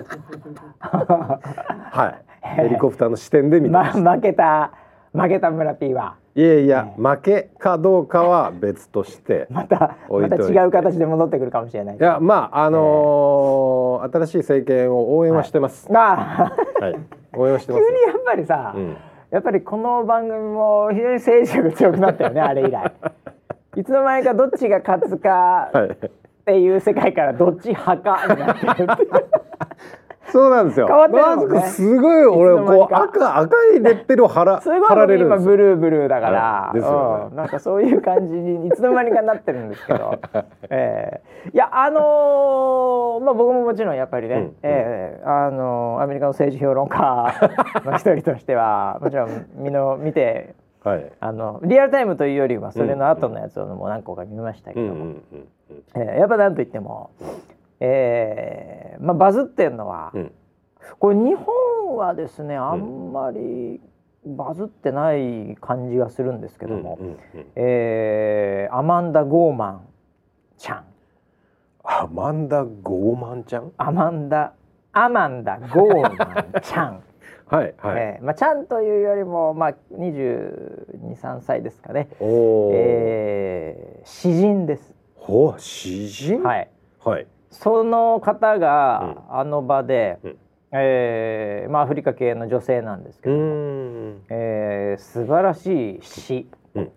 [0.80, 2.16] はい。
[2.42, 4.12] ヘリコプターの視点で見てまました。
[4.14, 4.72] 負けた
[5.14, 9.48] 負けた村 P はいやいや、負けかどうかは別として。
[9.50, 15.92] またまた違う形で戻ってくるかもしれないいやまああのー新しい政権を応援はしてます。
[15.92, 16.96] まあはい。
[17.36, 17.92] 応援はして急ます。
[17.92, 18.98] にやっぱりさ、うん。
[19.32, 22.92] やっぱりこの番組も非常に政治力強くなったよねあれ以来
[23.76, 25.98] いつの間にかどっちが勝つかはい。
[26.46, 29.10] っていう世界からどっち派かになってるっていう。
[30.32, 30.88] そうなんですよ。
[30.88, 31.62] 変わってるもんね。
[31.70, 35.52] すごい俺こう赤赤いレッテルを貼ら すごい貼られるん今ですよ。
[35.52, 37.28] ブルーブルーだから、はいですよね。
[37.32, 40.20] うん、なんかそういう感じにいつの間にかなってるんですけど、
[40.70, 47.34] えーいやあのーまあ僕ももちろんやっぱりね、うんえーあのーアメリカの政治評論家
[47.86, 50.54] の一人としてはもちろん見の見て
[50.86, 51.12] はい。
[51.20, 55.16] あのリアルタイムというよりはそれの後のやつをもう何個か見ましたけども、
[55.96, 57.10] えーやっぱなんといっても、
[57.80, 60.32] えーまあ、バズってんのは、うん。
[61.00, 63.82] これ日本はですねあんまり
[64.26, 67.00] バズってない感じがするんですけども、
[67.56, 69.88] えーアマンダ・ゴーマン
[70.58, 70.86] ちゃん。
[71.84, 73.72] アマンダゴーマンちゃん？
[73.78, 74.54] アマンダ
[74.92, 77.04] アマンダ・ゴーマンちゃん、
[77.48, 77.98] はいはい。
[78.02, 82.26] えーまあ、ちゃんというよりも、まあ、223歳ですかね、お
[82.70, 82.72] お。
[82.74, 84.94] えー詩人です。
[85.16, 86.44] ほう詩人？。
[86.44, 86.70] はい
[87.06, 87.28] い、はい。
[87.50, 90.38] その方があの場で、うん
[90.72, 94.22] えーまあ、アフリカ系の女性なんですけうども、ん。
[94.30, 96.92] えー素晴らしい詩うん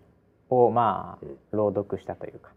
[0.51, 2.51] を、まあうん朗読したというか。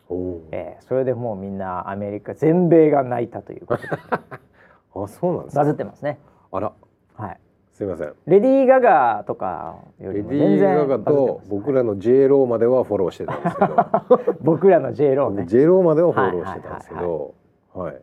[0.52, 3.90] えーそれでもうみんなアメリカ全米が泣いたということで
[4.94, 5.66] あそうなんですバか。
[5.68, 6.20] ズってますね。
[6.52, 6.74] あら
[7.16, 7.40] はい、
[7.82, 8.14] すみません。
[8.28, 14.36] レディー・ガガとかよりレディも全然ー・ガガバズってと僕らの J ローまではフォローしてたんですけど。
[14.42, 15.46] 僕らの J ローね。
[15.48, 17.34] J ローまではフォローしてたんですけはいど、
[17.74, 18.02] はい。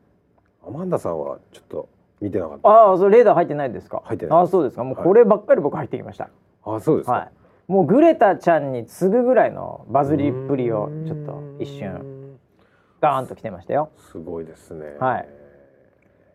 [0.66, 1.88] アマンダさんはちょっと
[2.20, 2.68] 見てなかった。
[2.68, 4.02] ああ、それレーダー入ってないですか？
[4.04, 4.82] 入ってないああ、そうですか。
[4.82, 6.28] もうこればっかり僕入ってきました。
[6.64, 7.12] あ、そうですか。
[7.12, 7.30] はい。
[7.70, 12.36] もうグレタちゃんに次ぐぐらいのバズりっぷりをちょっと一瞬
[13.00, 13.90] ガーンと来てましたよ。
[13.98, 14.96] すごいですね。
[14.98, 15.28] はい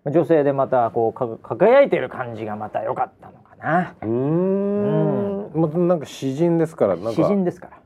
[0.05, 3.93] 女性でまたこうか輝いてる感じがまた良かったのかな。
[4.01, 5.51] うーん。
[5.53, 7.77] またなんか詩人ですから、なん詩か人ですから。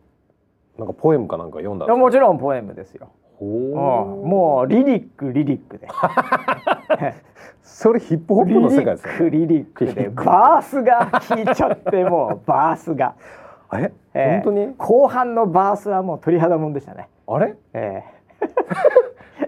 [0.80, 1.88] なんかポエムかなんか読んだ。
[1.96, 3.10] もちろんポエムですよ。
[3.40, 5.88] もうリリックリリックで。
[7.62, 9.30] それヒップホップの世界ですよね。
[9.30, 13.14] リリックリリックでバースが効いちゃってもうバースが、
[13.74, 14.74] え、えー本当に？
[14.78, 17.10] 後半のバースはもう鳥肌もんでしたね。
[17.28, 17.56] あれ？
[17.74, 18.04] え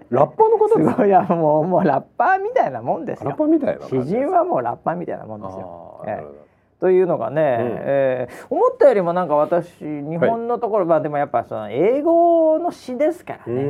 [0.09, 0.95] ラッパーの方ですか？
[0.97, 3.37] ごいいやもうもうラッパーみたいなもんですラッよ。
[3.37, 3.95] パーみたいな詩。
[4.03, 6.03] 人はもうラッパーみたいなもんですよ。
[6.07, 6.49] えー
[6.79, 13.61] というのがね、うんえー思ったよりもなんか私日本のところ、まあでもやっぱその英語の詩ですからね、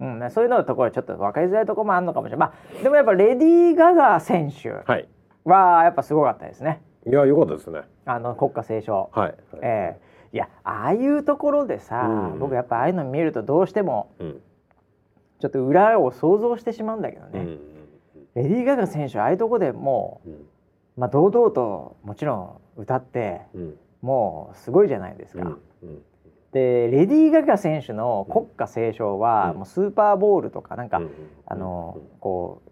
[0.00, 5.08] うんそういうののところはちょっと分かりづらいところもあるのかもしれない、まあ、でもやっぱレディー・ガガ選手はい。
[5.44, 7.82] はやっぱすごかったですねいや良かったですね。
[8.06, 9.34] あの国歌斉唱、はい。
[9.62, 14.40] えーいやああいうところでさ、うん僕やっぱああいうの見るとどうしてもうん。
[15.44, 17.60] ちょっと裏を想像してしまうんだけどね、うんうん
[18.34, 20.32] レディー・ガガ選手ああいうところでもうん。
[20.32, 20.36] う
[20.96, 23.74] まあ堂々ともちろん歌ってうん。
[24.00, 25.56] もうすごいじゃないですか。
[26.50, 29.56] でレディー・ガガ選手の国歌斉唱は、うん。
[29.58, 31.10] もうスーパーボールとかなんか、うん
[31.46, 32.70] あのこう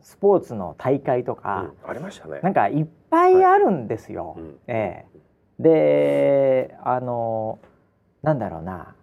[0.00, 1.38] スポーツの大会とうん。
[1.38, 2.38] か、ありましたね。
[2.42, 4.36] なんかいっぱいあるんですよ。
[4.38, 5.04] うんえ
[5.58, 5.62] え。
[5.62, 7.58] であの
[8.22, 8.94] なんだろうな。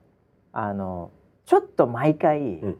[0.54, 1.12] あの
[1.46, 2.78] ちょっと毎回、うん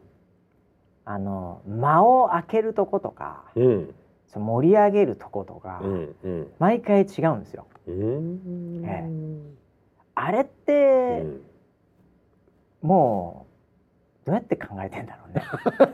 [1.04, 3.94] あの間を開けるとことかうん
[4.28, 7.66] その盛り上げるとことか、うんうん毎回違うんですよ。
[7.86, 9.08] うんえ
[10.14, 11.40] あれって、うん
[12.82, 13.46] も
[14.24, 15.44] うどうやって考えてんだろうね。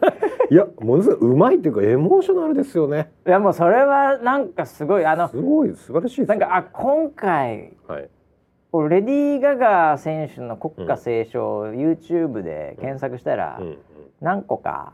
[0.51, 3.11] いやものすごいうまいっていうかエモーショナルですよね。
[3.27, 8.09] いやもうそれはなんかすごいあのすごい素晴らしいですよなんかあ今回はい。
[8.91, 13.79] レディー・ガガ選手の国歌斉唱、YouTube で検索したらうん
[14.21, 14.93] 何個か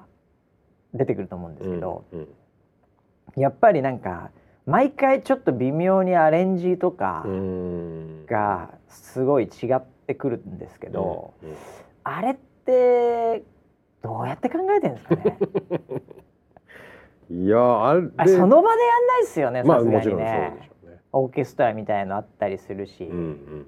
[0.95, 2.29] 出てくると思うんですけど、うん
[3.37, 4.31] やっぱりなんか
[4.65, 8.27] 毎回ちょっと微妙にアレンジとかうん。
[8.27, 11.57] がすごい違ってくるんですけど、うんうん。
[12.05, 13.43] あれって
[14.03, 15.39] どうやって考えてるんですかね？
[17.31, 20.71] いやあれあその場でやんないですよねまあさすがにね。
[21.13, 23.67] オーケストラみたいのあったりするし、うんうん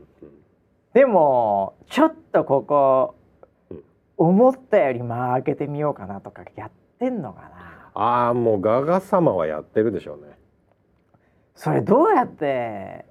[0.93, 3.15] でもちょっとここ
[3.71, 3.83] うん。
[4.17, 7.49] 思ったより間開けてみようかなとかやってんのかな？
[7.95, 10.37] ああもうガガ様はやってるでしょうね。
[11.55, 13.05] それどうやって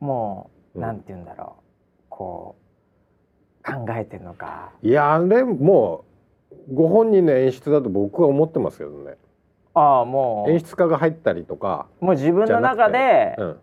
[0.00, 1.62] もう、うんなんて言うんだろう
[2.08, 2.56] こ
[3.62, 6.04] う考えてるのかいやあれも
[6.70, 9.16] うご本人の演出だと僕は思ってますけどね。
[9.74, 11.86] ああも演出家が入ったりとか。
[12.00, 13.60] うもう自分の中で、うん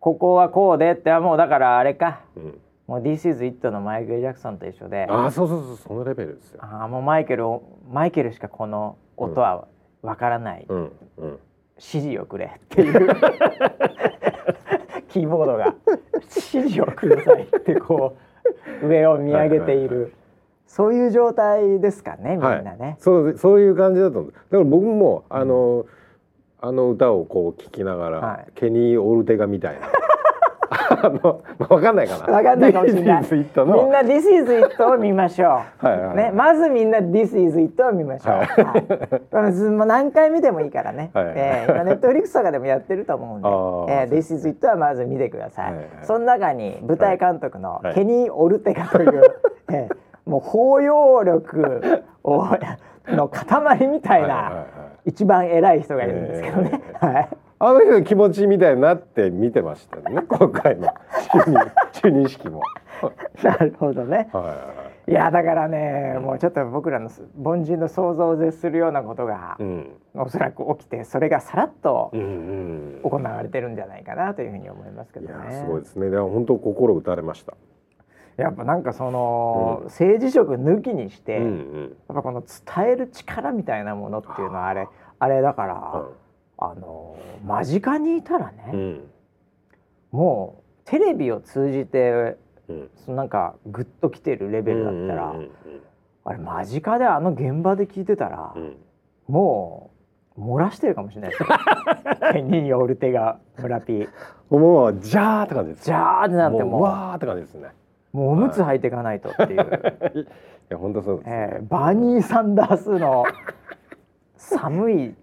[0.00, 2.60] ここはこうでってもうだからあれかうん。
[2.86, 5.06] もう「This is It」のマイケル・ジャクソンと一緒で。
[5.08, 6.60] ああそうそうそうそのレベルですよ。
[6.62, 9.66] ああもうマイケルをマイケルしかこの音は
[10.02, 11.38] わからない、うんうん。
[11.76, 13.08] 指示をくれっていう。
[15.08, 15.74] キーボードが。
[16.14, 18.16] 指示をくださいってこ
[18.82, 20.12] う上を見上げていはいはいる
[20.66, 22.96] そういう状態ですかねみんはなね。
[22.98, 24.32] そうそういう感じだと思う。
[24.32, 25.86] だから僕もあの、
[26.60, 28.46] あの歌をこう聞きながら、はい。
[28.54, 29.86] ケニー・オルテガみたいな。
[31.02, 32.32] あのわかんないかな。
[32.32, 35.46] わかんないかもしれないみんな「This is It」を見ましょ
[35.82, 35.86] う。
[35.86, 38.34] はいはいはいね、まずみんな「This is It」を見ましょう。
[38.34, 41.10] はいはいもう何回見てもいいからね。
[41.12, 45.64] はいえネットフリックスとかでもやってると思うんで、えー This is It はまず見てください。
[45.66, 49.22] はいはいその中に舞台監督のはいケニー・オルテガという、
[49.70, 49.96] えー
[50.26, 52.46] もう包容力を
[53.08, 54.64] の塊みたいなはいはいはい
[55.06, 56.80] 一番偉い人がいるんですけどね。
[56.98, 57.28] はい。
[57.58, 60.88] あの人の気持ちみたいになって見てましたよね 今回の
[61.92, 62.62] 就任式も。
[63.42, 64.28] なるほどね。
[64.32, 64.54] はいは
[65.06, 67.10] いやだからねもうちょっと僕らの
[67.42, 75.52] 凡人の想像を絶するようなことがうんおそらく起きてそれがさらっとうんうん行われてるんじゃないかなというふうに思いますけどね。
[75.52, 76.08] すごいですね。
[76.08, 77.52] でも本当心打たれました。
[78.36, 84.88] やっぱなんかその、うん政治色抜きにして、うんうやんっぱこの伝える力みたいなものっていうのはあれ
[85.18, 86.02] あれだから、
[86.58, 89.10] あの間近にいたらね、うん。
[90.12, 92.36] もうテレビを通じて
[92.68, 92.90] うん。
[93.04, 95.50] そのなんかグッときてるレベルだったら、うんうん
[96.26, 98.62] あれ間近であの現場で聞いてたら、うん。
[98.62, 98.76] うん
[99.26, 99.90] も
[100.36, 101.42] う漏らしてるかもしれないです。
[101.44, 101.48] よ。
[102.32, 104.08] ケニー・オルテガ村ピー。
[104.50, 105.84] もうジャーって感じです。
[105.84, 107.68] じゃーってなってもうわーって感じですね。
[108.12, 109.60] もうおむつ履いていかないとっていう、
[110.22, 110.26] い
[110.68, 113.24] や本当そうです、えーバニー・サンダースの
[114.36, 115.14] 寒い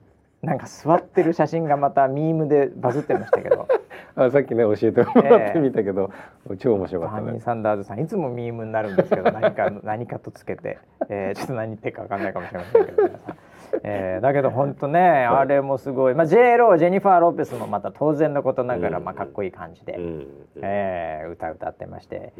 [0.41, 3.67] なんか座ってる写真がまたミームでバズってましたけど。
[4.13, 6.11] あさっきね教えてもらってみたけど、
[6.59, 7.25] 超面白かったね。
[7.27, 13.35] バニー・サンダーズさんいつもミームになるんですけど何か 何かとつけて、えーちょっと何言ってるか分かんないかもしれませんけど皆さん。
[13.83, 14.99] えーだけど本当ね
[15.31, 19.05] あれもすごい、まあ、J ロージェニファー・ロペスもまた当然のことながら、うん。
[19.05, 20.03] まあ、かっこいい感じで、うん。
[20.03, 20.25] うん
[20.61, 22.33] えー歌歌ってまして。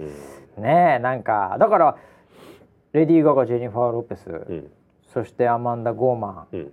[0.57, 0.63] うん。
[0.63, 1.95] ねえなんかだから
[2.91, 4.71] レディー・ガガジェニファー・ロペス、うん。
[5.03, 6.71] そしてアマンダ・ゴーマンうん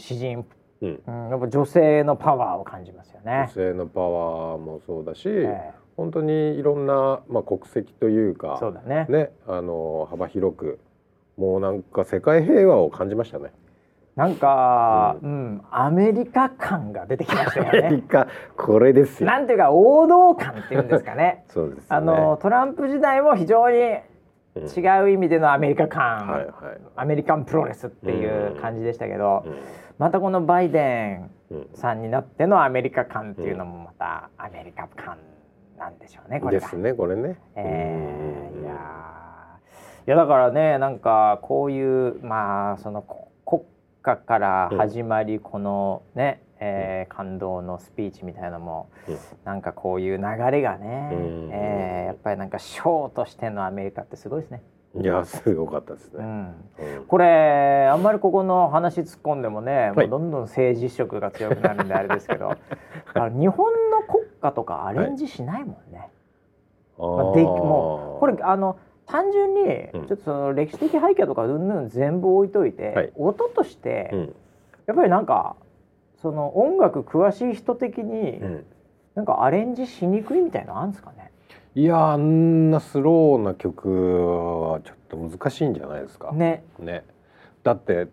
[0.00, 0.44] 詩人、
[0.82, 3.50] うんうん、やっぱ女性のパワーを感じますよ女ね。
[3.54, 10.78] 性のパワーもそうだし、え本当にいろんな、まあ、国籍というえかそうだねねあの幅広く
[11.36, 13.50] もうなんか世界平和を感じましたね。
[14.16, 18.02] なんか、ううんアメリカ感が出てきましたよアメリね。
[18.02, 19.26] カこれですよ。
[19.30, 21.44] なんていうか王道感っていうんですかね。
[21.48, 21.86] そうです、ね。
[21.88, 23.76] あのトランプ時代も非常に
[24.56, 26.50] うん違う意味でのアメリカ感、はいはい。
[26.96, 29.52] アメリカンプロレスっていう感じでしたけど、うん
[30.00, 31.68] またこのバイデンうん。
[31.74, 35.18] さんになってのアメリカ感っていうのもまたアメリカ感
[35.78, 36.66] なんでしょうねこれが。
[36.66, 37.38] ですねこれね。
[37.54, 38.62] えーうん。
[38.62, 40.08] いやー。
[40.08, 43.62] いやだからねなんかこういうまあそのこ国
[44.02, 49.18] 家から始まりこのね、えー感動のスピーチみたいなのも、うん。
[49.44, 51.50] なんかこういう流れがね、うん。
[51.52, 54.62] えーやっぱりなんかショーとしてのアメリカってすごいですね。
[54.96, 56.18] いやすごかったですね。
[56.18, 56.54] うん。
[56.98, 57.04] うん。
[57.06, 59.92] これあんまりここの話突っ込んでもね、はい。
[59.92, 62.50] もうどんどん政治色が強くなるんであれですけど
[63.14, 66.10] あの日本の国歌とかアレンジしないもんね。
[66.98, 70.06] あまあでもうこれあの単純にうん。
[70.06, 73.12] ちょっとその歴史的背景とかうんぬん全部置いといて、はい。
[73.16, 74.34] 音として、うん。
[74.86, 75.54] やっぱりなんか
[76.16, 78.66] その音楽詳しい人的に、うん。
[79.14, 81.19] なんかアレンジしにくいみたいなのあるんですかね？
[81.74, 83.88] いやあんなスローな曲
[84.70, 86.32] はちょっと難しいんじゃないですか。
[86.32, 86.64] ね。
[86.80, 87.04] ね
[87.62, 88.08] だって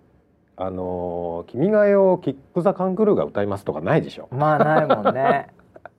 [0.55, 4.27] あのー君が代をキック・ザ・カンクルーが歌いますとかないでしょ。
[4.31, 5.47] まあないもんね。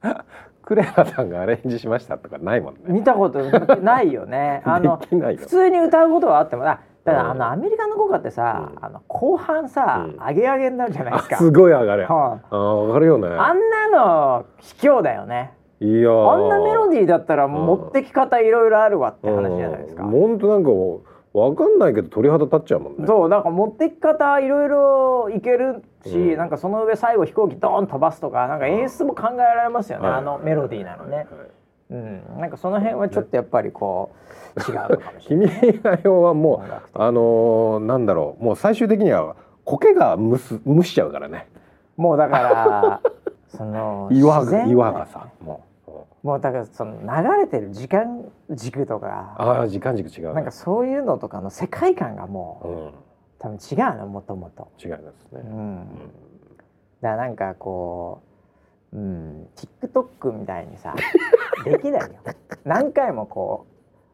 [0.63, 2.81] クレアさんがアレンジしましたとかないもんね。
[2.87, 3.41] 見たこと
[3.81, 4.63] ないよね。
[4.67, 11.37] あのできないよ普通に歌うことはあってもあだからあうんのアメリカの国歌ってさ、うんあの後半さ、うん上げ上げになるじゃないですか。
[11.37, 12.07] あすごい上がる。
[12.09, 13.29] あはー上がるよね。
[13.29, 15.58] あんなの卑怯だよね。
[15.81, 16.31] いやー。
[16.31, 20.05] あんなメロディーだったら持ってき方いろいろあるわって話じゃないですか。
[20.05, 20.11] うん。
[20.11, 20.71] 本当なんか
[21.39, 23.07] わかんないけど鳥肌立っちゃうもんね。
[23.07, 26.37] そうなんか持ってき方いろいろいけるし、うん。
[26.37, 30.19] なんかその上最後飛行機ドーン飛ばすとかなんか演出も考えられますよね、はい。
[30.19, 31.27] あのメロディーなのね、はい
[31.91, 34.11] うん、なんかその辺はちょっとやっぱりこ
[34.57, 35.49] う違うのかもしれない。
[35.61, 38.45] 君が代はもうあのーなんだろう。
[38.45, 41.49] もう最終的には苔が蒸す蒸しちゃうからね。
[41.97, 43.01] もうだから
[43.49, 45.29] その岩が自然岩がさ。
[45.41, 45.68] もう。
[46.23, 50.35] もうだからその流れてる時間軸とかああ時間軸違うね。
[50.35, 53.09] なんかそういうのとかの世界観がもう、うん
[53.41, 54.69] 多分違うのもともと。
[54.85, 55.43] 違いますね。
[55.45, 55.87] うん
[57.01, 58.23] だからなんかこ
[58.93, 60.95] う、うん、TikTok みたいにさ
[61.65, 62.17] できないよ
[62.65, 63.67] 何回もこ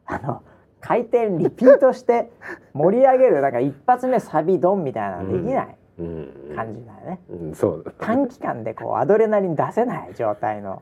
[0.07, 0.43] うあの
[0.79, 2.31] 回転リピートして
[2.73, 10.81] 盛り上げるなんか一発目サビドンみたいなのできないうん感じだよね、うんそう短期間でこうアドレナリン出せない状態の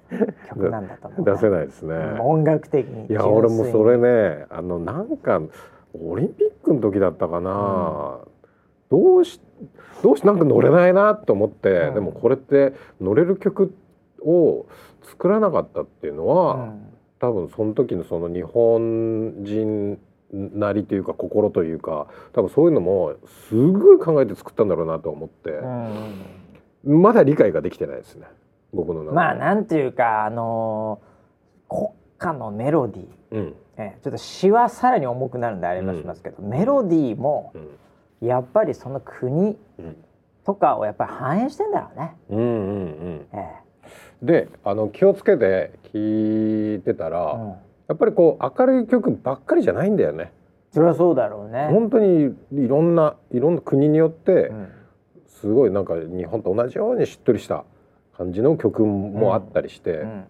[0.49, 1.93] 曲なんだと思う出せい、ないですね。
[1.93, 3.07] うん音楽的に。
[3.07, 5.41] いや俺もそれねねあのなんか
[5.93, 8.19] オリンピックの時だったかな、
[8.89, 9.39] どうし
[10.01, 11.93] どうしなんか乗れないなと思って、うん。
[11.93, 13.75] でもこれって乗れる曲
[14.21, 14.65] を
[15.03, 16.93] 作らなかったっていうのは、うん。
[17.19, 19.97] 多分その時のその日本人
[20.33, 23.13] なりというか心というか多分そういうのも
[23.49, 26.25] すごい考えて作ったんだろうなと思って、うん
[26.85, 28.25] まだ理解ができてないですね。
[28.73, 29.03] 僕の。
[29.13, 31.13] まあなんていうかあのー
[31.69, 33.07] 国歌のメロディー。
[33.31, 33.55] うん。
[33.77, 37.53] ええちょっと詩はさらに重くなるんでありますけど、メロディーも
[38.21, 38.27] うん。
[38.27, 39.95] やっぱりその国うん。
[40.43, 42.15] とかをやっぱり反映してんだろうね。
[42.29, 43.27] うんうんうん。
[43.31, 43.63] え
[44.21, 47.55] であの気をつけて聞いてたら、えうん、
[47.93, 50.33] やっぱりこう明るい曲ばっかりじゃないんだよね。
[50.71, 51.67] そりゃそうだろうね。
[51.69, 54.67] 本当にいろんないろんな国によってうん
[55.27, 57.65] すごいなんか日本と同じようにしっとりした
[58.17, 60.23] 感じの曲もあったりして、うん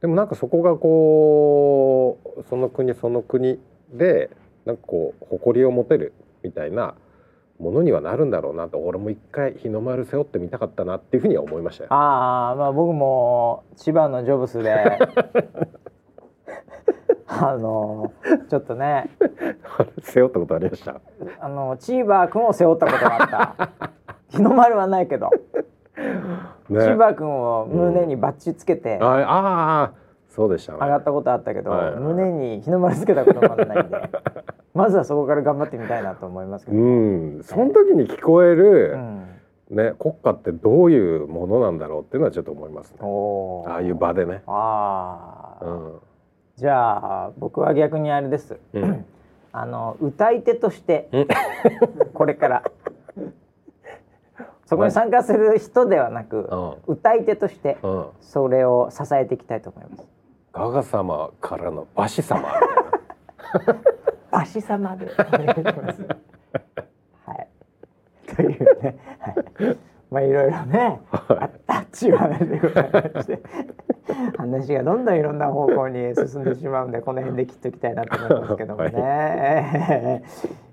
[0.00, 3.60] でもなんかそこがこうその国その国
[3.92, 4.30] で
[4.64, 6.96] なんかこう誇りを持てるみたいな
[7.60, 11.92] ものにはなるんだろうなと俺も一回日の丸背負ってみたかったなっていうふうには思いましたよ。
[11.92, 14.74] ああまあ僕も千葉のジョブスで
[17.40, 18.12] あの
[18.48, 19.10] ちょっとね。
[20.02, 21.00] 背負ったことありました？
[21.40, 23.90] あのチーバー君を背負ったことがあった。
[24.36, 25.36] 日の丸はないけど、ね
[26.68, 28.98] チーバー君を胸にバッチつけて。
[29.00, 29.92] あああ
[30.28, 30.72] そうでした。
[30.72, 30.78] ね。
[30.80, 31.90] 上がったことあったけど、はい。
[31.92, 34.10] はい胸に日の丸つけたことまだないんで。
[34.74, 39.26] まずはそこから頑張ってみたいなと思いますけど、うん、その時に聞こえうる、ん。
[39.70, 42.98] ね国家ってどういうものなんだろうっていうのはちょっと思いますね。
[43.66, 44.42] ああいう場でね。
[44.46, 45.92] ああ、うん。
[46.62, 49.04] じゃあ僕は逆にあれです、うん
[49.54, 51.28] あの歌い手としてうん
[52.14, 52.62] これから
[54.64, 56.48] そこに参加する人ではなく、
[56.88, 58.06] うん歌い手としてうん。
[58.20, 60.08] それを支えていきたいと思います。
[60.52, 62.48] ガガ様からの馬車様。
[64.30, 65.06] バシ様で。
[65.12, 65.22] は
[67.34, 67.48] い。
[68.34, 69.76] というね、はい。
[70.12, 73.40] まあいろいろね、あったっちゅう話でございまして、
[74.36, 80.22] 話がどんどんいろんな方向に進んでしまうんで、この辺で切っておきたいなと思いますけどもね。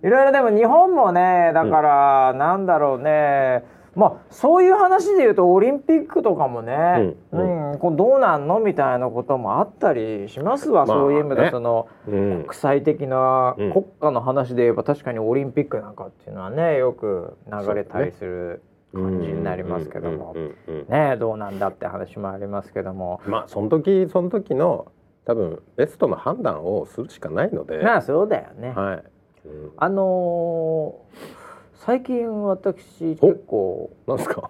[0.03, 3.63] いろいろでも日本もね、だから、なんだろうね。
[3.95, 12.43] まあそういう話で言うとオリンピックとかもね、ううんんこうどうなんのみたいなこともあったりしますわ、まあそういう意味でねそのうん。
[12.43, 18.61] 国際的なうん国家の話で言えば確かにオリンピックなんかっていうのはねよく流れたりする
[18.93, 24.91] 感じになりますけどもうんうんうんうんねどうなんだって話もありますけどもまあその時その時の
[25.25, 27.83] 多分ベストの判断をするしかないので。
[27.83, 28.69] まあそうだよね。
[28.71, 29.03] はい。
[29.45, 34.49] うんあのー最近私結構なんですか？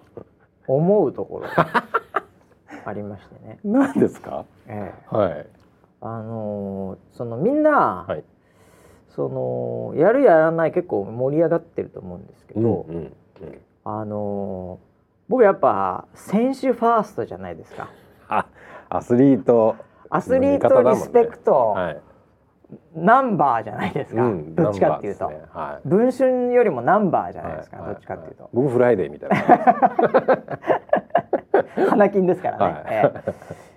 [0.66, 1.84] 思うところが
[2.84, 3.58] ありましてね。
[3.64, 4.44] 何ですか？
[4.66, 5.46] ええ、はい
[6.00, 8.24] あのーそのみんな、はい
[9.10, 13.12] そのやるやらない結構盛り上がってると思うんですけど、うんうん
[13.98, 14.90] あのー
[15.30, 17.88] 僕やっぱ選手ファーストじゃないですか。
[18.28, 18.46] あ
[18.88, 19.76] アスリート
[20.10, 22.00] アスリートリスペクト、はい。
[22.94, 25.42] ナンバーじゃないですか、うんどっちかっていうと、ね。
[25.52, 25.88] はい。
[25.88, 29.36] 文春よりもナンバーじゃないですか、はいどっちかっていうと、は僕フライデーみたいな。
[31.90, 32.84] 花金ですからね、はい。
[32.88, 33.12] え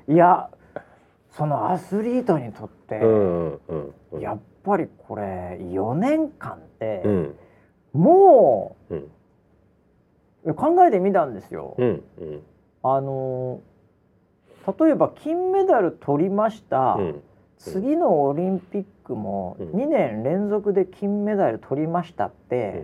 [0.09, 0.13] え。
[0.13, 0.49] いや
[1.29, 3.93] そのアスリートにとって、うんうんうん。
[4.13, 7.35] うんやっぱりこれ4年間って、うん。
[7.93, 9.07] もうんういや
[10.55, 11.75] 考えてみたんですよ。
[11.77, 12.41] うんうん。
[12.83, 13.61] あの
[14.79, 17.21] 例えば金メダル取りました、うん
[17.57, 19.69] 次のオリンピックもうん。
[19.69, 22.83] 2年連続で金メダル取りましたって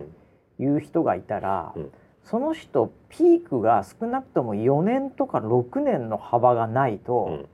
[0.58, 1.92] いう人がいたら、うん。
[2.24, 7.48] その人ピークが少なくとも4年とか6年の幅がないと、うん。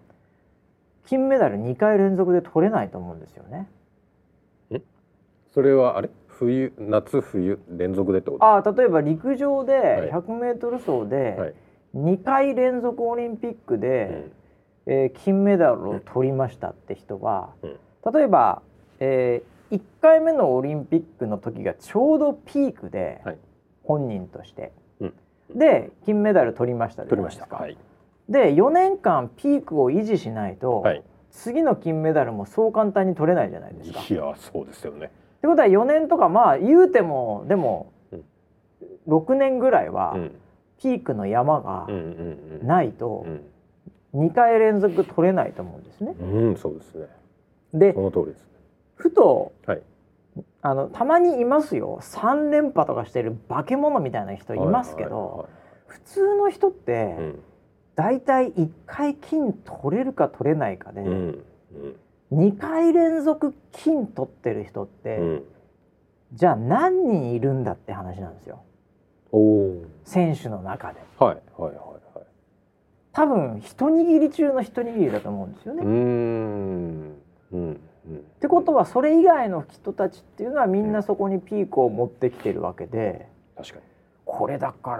[1.06, 3.68] 金メダル2回連続で取れないと思うんですよね。
[5.52, 6.10] それはあれ？
[6.38, 8.44] 冬夏冬連続でってこと？
[8.44, 9.66] あ例えば陸上はい。
[9.66, 11.08] で 100m 走はい。
[11.08, 11.54] で
[11.94, 14.28] 2回連続オリンピックで、
[14.86, 18.12] えー金メダルを取りましたって人は、うん。
[18.12, 18.62] 例えば、
[19.00, 23.38] え1回目のオリンピックの時がちょうどピークで、はい。
[23.82, 25.14] 本人として、うん。
[25.54, 27.22] で金メダル取りました取り。
[27.22, 27.46] ました。
[27.46, 27.76] はい。
[28.28, 31.02] で4年間ピークを維持しないと、はい。
[31.30, 34.00] 次の金メダルもそう簡単に取れないじゃないですか。
[34.08, 35.10] いやそうですよね
[35.46, 38.24] ってことは4年とかまあ言うてもでもうん。
[39.08, 40.32] 6年ぐらいはうん。
[40.78, 41.86] ピークの山が
[42.62, 43.24] ないと
[44.14, 44.26] うん。
[44.26, 46.14] 2回連続取れないと思うんですね。
[46.18, 47.06] うんそうですね。
[47.74, 48.48] でその通りですね。
[48.96, 49.82] ふとはい。
[50.62, 51.98] あのたまにいますよ。
[52.02, 55.48] 3連覇とかしてる化け物みたいな人いますけど
[55.86, 57.34] 普通の人ってはいはいはい
[57.96, 61.96] だいたい1回金取れるか取れないかでうんうん
[62.32, 65.44] 2回連続金取ってる人って、うん。
[66.32, 68.62] じゃあ何人いるんだって話なんですよ。
[70.04, 71.00] 選手の中で。
[71.18, 71.74] はいはいはい
[72.14, 72.24] はい。
[73.12, 75.82] 多分一握り中の一握りだと思うんですよね。
[75.82, 77.14] うーん。
[77.52, 83.28] うんってことはそれ以外の人たちっていうのはみんなそこにピークを持ってきてるわけで。
[83.56, 83.82] 確かに
[84.26, 84.98] これだから、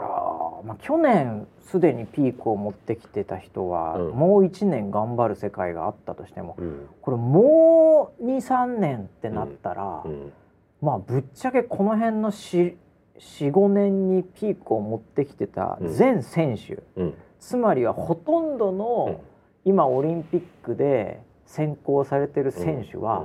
[0.65, 4.15] まあ、去年すでにピークを持ってきてた人は、うん。
[4.15, 6.89] もう1年頑張る世界があったとしてもうん。
[7.03, 10.33] これもう23年ってなったら、うん。
[10.81, 17.15] まあぶっちゃけこの辺の45年にピークを持ってきてた全選手、うん。
[17.41, 19.21] つまりはほとんどの
[19.65, 23.25] 今オリンピックで選考されてる選手は、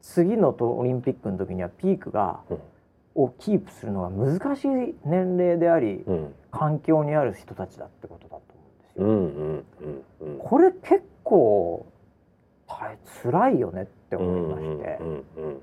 [0.00, 2.58] 次のオリンピックの時にはピークが、うん
[3.20, 4.68] をキープするのが難しい
[5.04, 6.14] 年齢であり、うん。
[6.14, 8.42] うん環境にある人たちだってことだと
[8.96, 9.64] 思ううんん
[10.22, 11.86] うんうんこれ結構
[12.66, 15.62] 大辛いよねって思いまして、うんうん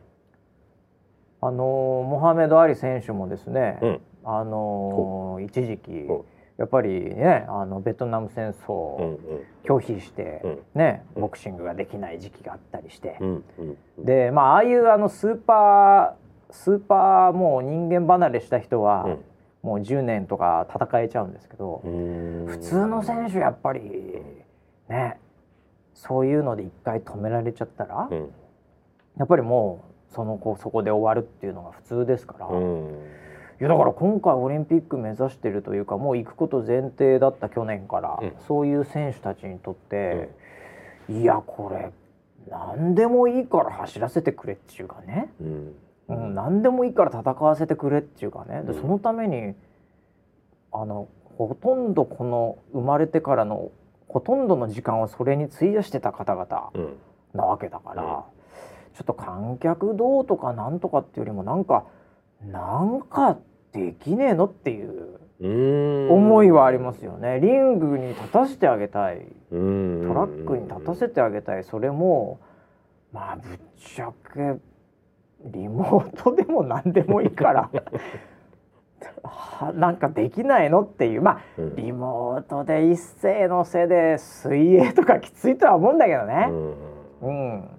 [1.41, 1.64] あの
[2.08, 4.01] モハメド・アリ選手もですね、うん。
[4.24, 6.26] あの一時期ほ
[6.58, 9.20] やっぱりねあのベトナム戦うん争
[9.64, 10.60] 拒否して、うん。
[10.76, 11.22] ねうん。
[11.24, 13.43] ボクシングができない時期があったりして、うん
[13.97, 14.06] うん。
[14.06, 19.25] でまあああいうあのスーパースーパーもう人間離れした人は、うん。
[19.63, 22.45] もう10年とか戦えちゃうんですけど、うん。
[22.47, 23.81] 普通の選手やっぱり
[24.87, 25.17] ね
[25.95, 28.29] そういうので一回止められちゃったら、うん。
[29.17, 32.99] やっぱりもうそのこそこで終わるっていうのが普通ですから、いうん。
[33.59, 38.33] やだから今回オリンピック目指してるというかもう行くこと前提だった去年から、うん。
[38.47, 40.29] そういう選手たちにとって、
[41.09, 41.91] いやこれ
[42.49, 45.73] 何でもいいから走らせてくれっていうかね、うん
[46.08, 48.62] うん、何でもいいから戦わせてくれっていうかね。
[48.64, 48.82] でうん。
[48.82, 49.56] そのために
[50.72, 53.72] あのほとんどこの生まれてからの
[54.08, 56.97] ほとんどの時間をそれに費やしてた方々うん。
[57.34, 58.10] なわけだから、うん。
[58.95, 61.86] ちょっと観客どうとかなんとかっていうよりもなんか
[62.41, 63.38] なんか
[63.74, 66.12] できねえのっていううん。
[66.12, 67.39] 思いはありますよね。
[67.41, 69.26] リングに立たせてあげたい。
[69.51, 70.03] うん。
[70.08, 71.64] トラックに立たせてあげたい。
[71.64, 72.39] それも
[73.12, 74.60] まあぶっちゃけ
[75.45, 77.69] リモートでも何でもいいから。
[79.23, 81.21] はなんかできないのっていう。
[81.21, 81.75] まあうん。
[81.75, 86.47] リモートで一斉のせで水泳とかきついとは思うんだけどね。
[86.49, 86.75] うん。
[87.21, 87.69] うん、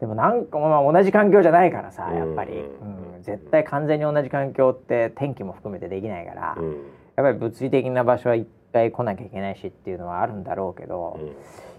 [0.00, 3.14] でもなんかまあ同じ環境じゃないからさやっぱり、うん。
[3.16, 6.72] うん、絶対完全に同じ環境って天気も含めてできないから、うん。
[7.16, 11.18] やっぱり物理的な場所は一回来なきゃいけないしっていうのはあるんだろうけど、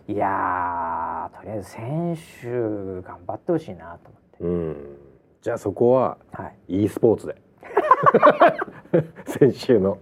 [0.07, 4.75] いやーとりあえず選手頑張ってほしいなと思って、うん。
[5.41, 7.35] じゃあそこははい、e スポーツで。
[9.25, 9.97] 先週の。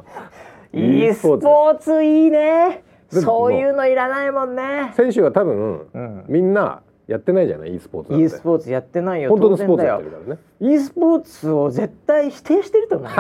[0.74, 2.04] e スポーツ。
[2.04, 2.84] いいね。
[3.12, 4.92] でそういうのいらないもんね。
[4.96, 6.26] 選手は多分うん。
[6.28, 9.30] みんなやってないじゃない？e スポーツ e スポーツやってないよ。
[9.30, 10.40] 本当のスポーツやってるからね。
[10.60, 13.16] e スポーツを絶対否定してると思うよ。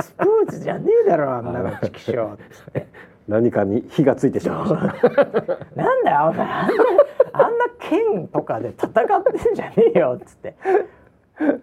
[0.00, 2.86] スポーツじゃねえだろあんなのチキショーっつって
[3.30, 4.76] 何かに火がついてしまいました。
[5.80, 6.68] なんだよあんな
[7.32, 10.56] あんな剣とかで戦ってんじゃねえよっつって。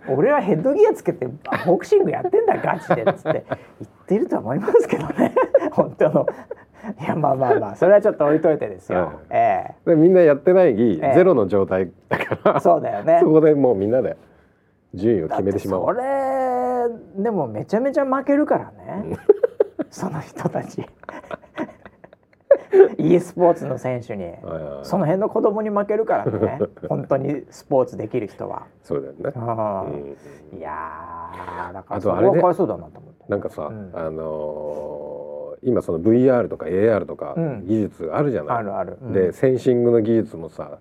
[0.08, 3.44] 俺はヘッドギアつけてあボクシングやってんだガチでっつって。
[3.50, 5.36] 言ってると思いますけどね。
[5.74, 6.26] 本当の。
[7.02, 11.14] いやまあまあまあそれはちょっと置いといてですよ、はいえでみんなやってないええ。
[11.16, 13.20] ゼロの状態だからえそうだよね。
[13.22, 14.16] そこでもうみんなで
[14.94, 19.18] 順位を決めてしまおそうれでもめちゃめちゃ負けるからね。
[19.92, 20.86] その人たち
[22.98, 24.34] e スポーツの選手に。
[24.84, 26.60] その辺の子供に負けるからね。
[26.90, 28.64] 本当にスポーツできる人は。
[28.84, 29.84] そうだよね、うん
[30.54, 30.58] うん。
[30.58, 33.26] いやーだからそこはかわいそうだなと思って。
[33.28, 33.92] なんかさ、うん。
[33.94, 37.66] あのー今その VR とか AR とかうん。
[37.66, 38.98] 技術あるじゃない、あるある。
[39.02, 39.14] うん。
[39.14, 40.78] でセンシングの技術もさ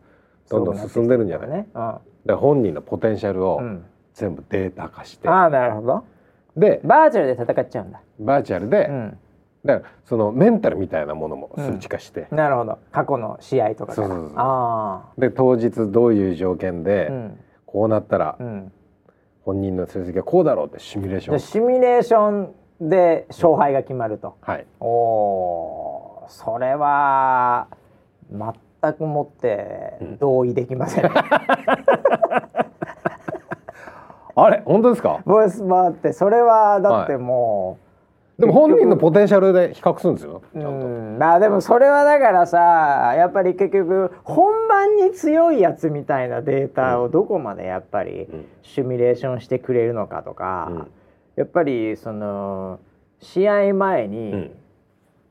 [0.51, 1.69] どんどん進んでるんじゃない、ね。
[1.75, 1.95] うん。
[2.27, 3.85] で本人のポテンシャルをうん。
[4.17, 6.05] 全部データ化して、ああなるほど。
[6.57, 8.01] でバーチャルで戦っちゃうんだ。
[8.19, 9.19] バーチャルで、うん。
[9.67, 12.79] だからそのメンタルみたいなものも数値化して、なるほど。
[12.93, 13.93] 過去の試合とか。
[13.95, 16.83] そうそうそうあで当日どういう条件あ。
[16.85, 17.39] で、うん。
[17.67, 18.73] こうなったらうん。
[19.45, 24.37] 本人の成績がこうだろうってシミュレーションシミュレーションで勝敗が決まると。
[24.41, 27.69] はいおおー、それは
[28.31, 31.05] 全くもって同意できません。
[34.39, 34.63] あれ？
[34.65, 35.21] 本当ですか？
[35.25, 37.79] ボイスバーってそれはだっても
[38.39, 40.43] でも本人のポテンシャルで比較するんですよ。
[41.19, 48.47] まあでもそれはだからさやっぱり結局本番に強いやつみたいなデータをどこまでやっぱりうん。
[48.63, 50.91] シミュレーションしてくれるのかとか、うん。
[51.37, 52.79] やっぱりその
[53.21, 54.51] 試合前うにん。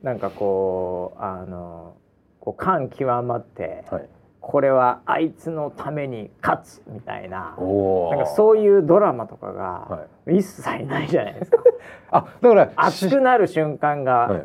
[0.01, 1.93] なんかこうあの
[2.39, 4.09] こう感極まって、はい、
[4.47, 7.55] これはあいつのために勝つみたいな。
[7.57, 11.57] おなんかそういうドラマとかがは一切ないじゃないですか。
[12.11, 14.43] あだから熱くなる瞬間が、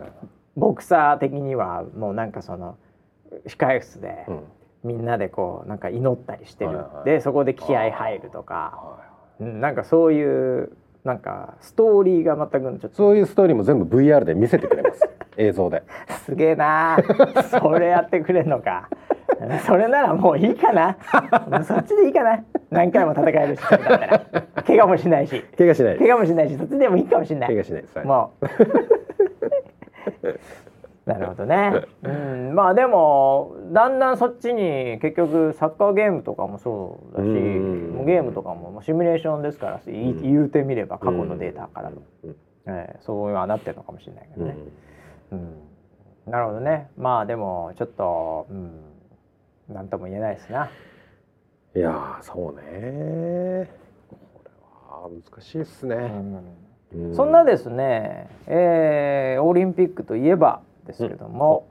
[0.56, 2.78] ボクサー的にはもうなんかその
[3.46, 4.40] 控え室でうん。
[4.84, 8.96] みんなでこうなんか祈ったりしてる、はいはいでそこで気合入るとか、は
[9.40, 10.72] うん、なんかそういう
[11.04, 12.96] なんかストーリーが全くちょっと。
[12.96, 15.06] そういうストーリーも全部 VR で見せてくれます。
[15.36, 15.82] 映像で。
[16.24, 16.96] すげえな
[17.50, 18.88] それやってくれんのか
[19.66, 20.96] それならもういいかな。
[21.64, 22.42] そっちでいいかな。
[22.70, 24.20] 何回も戦えるしそれだったら。
[24.66, 25.42] 怪我もしないし。
[25.56, 25.98] 怪我しない。
[25.98, 27.48] 怪我もしないしそっちでもいいかもしれない。
[27.48, 27.82] 怪我しない。
[27.82, 28.06] です、はい。
[28.06, 30.38] も う
[31.06, 31.72] なるほどね、
[32.04, 37.94] うん、まあでもだんだんそっちに結局サッカーゲームとかもそうだしうん。
[37.96, 42.36] もうゲームとかもシミュレーションですから言い言うてみれば過去のデータからの、うん。
[42.66, 44.46] えーそうはなってるのかもしれないけうん。
[44.46, 44.58] どね、
[45.32, 45.34] う
[46.28, 46.30] ん。
[46.30, 46.90] なるほどね。
[46.96, 48.70] まあでもちょっとうん
[49.72, 50.70] なんとも言えないですな。
[51.76, 53.70] いやーそうね
[54.08, 54.50] これ
[54.90, 55.94] は難しいっすね、
[56.92, 57.12] うん。
[57.12, 61.68] うそんなですね、えーオリンピックといえばですけども、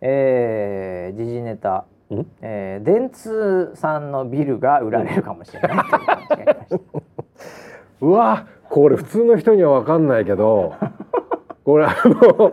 [0.00, 2.26] えー時事ネタ、ん？
[2.42, 6.78] えー電通さんのビルが売られるかもしれないう話がありました。
[8.02, 10.74] うわこれ普通の人には分かんないけど
[11.70, 12.52] これあの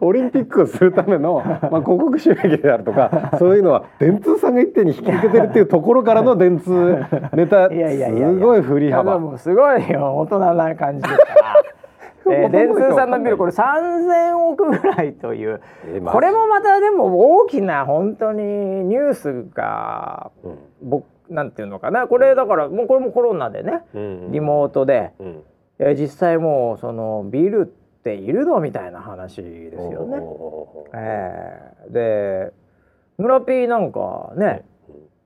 [0.00, 6.98] オリンピックをするための、まあ、広告収益であるとかそういうのは電通さんが一手に引き受けてるっていうところからの電通
[7.32, 7.74] ネタす
[8.38, 9.18] ごい振り幅。
[9.18, 11.62] もすごいよ大人な感じですから。
[12.32, 15.60] えー電通さんのビルこれ3,000億ぐらいという。
[15.94, 20.58] えまあこれもまたでも大きな本当にニュースがうん。
[20.82, 22.06] 僕なんていうのかな。
[22.06, 25.42] これだからもうこれもコロナでねうんリモートで、うん。
[25.78, 28.60] えー実際もうそのビルっているの？
[28.60, 30.18] みたいな話ですよね。
[30.92, 32.52] えーで
[33.16, 34.64] 村 P なんかね、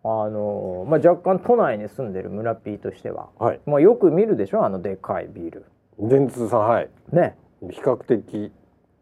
[0.05, 3.61] あのまあ、若干都内に住んでる村 P としては、はい。
[3.65, 4.63] まあ、よく見るでしょ？
[4.63, 5.65] あのでかいビル。
[5.99, 6.91] 電通さんはい。
[7.13, 7.37] ね。
[7.71, 8.53] 比較的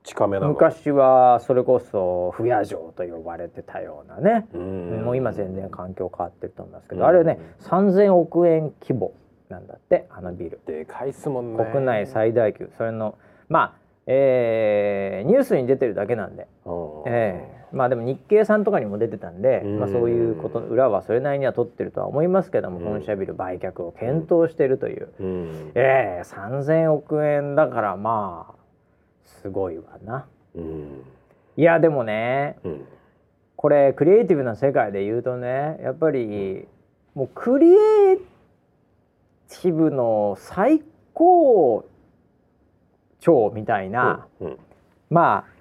[0.04, 0.52] 近めなの。
[0.52, 5.02] 昔はそれこそ不夜城と呼ばれてたようなね、うん。
[5.04, 7.08] もう今全然環境変わってると思いますけど、うん。
[7.08, 9.12] あれね3,000億円規模
[9.48, 10.60] なんだってあのビル。
[10.64, 11.64] でかいっすもんね。
[11.72, 12.70] 国内最大級。
[12.78, 13.18] それの
[13.48, 13.72] まあ、
[14.06, 19.78] えーニュースに出てるだけなんで、うんえーまあでも日経さんとかにも出てたんで、うん。
[19.80, 22.84] まあ、そういうことの裏はそれなりには取ってるとは思いますけども、うん。
[22.84, 25.72] 本社ビル売却を検討しているという、うん。
[25.74, 28.54] えー、3,000億円だからまあ
[29.24, 30.26] すごいわな。
[30.54, 31.02] うん。
[31.56, 32.84] いやでもねうん。
[33.56, 36.66] これクリエイティブな世界で言うとねやっぱり
[37.14, 38.18] もうクリエイ
[39.48, 40.82] ティブの最
[41.14, 41.86] 高
[43.20, 44.58] 長みたいな、うん
[45.08, 45.56] まあ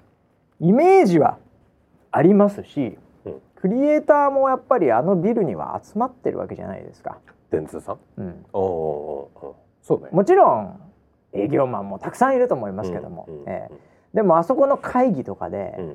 [0.60, 1.38] イメージは
[2.12, 3.42] ありますし、うん。
[3.56, 7.18] クリエイターもやっぱりあのビルには集まってるわけじゃないですか。
[7.52, 7.98] 電通さん？
[8.18, 9.30] うん、そ
[9.90, 10.10] うね。
[10.12, 10.80] もちろん
[11.34, 13.76] 営業マンもたくさんいると思いますけども、うんうんええ。
[14.14, 15.88] でもあそこの会議とかで、うん。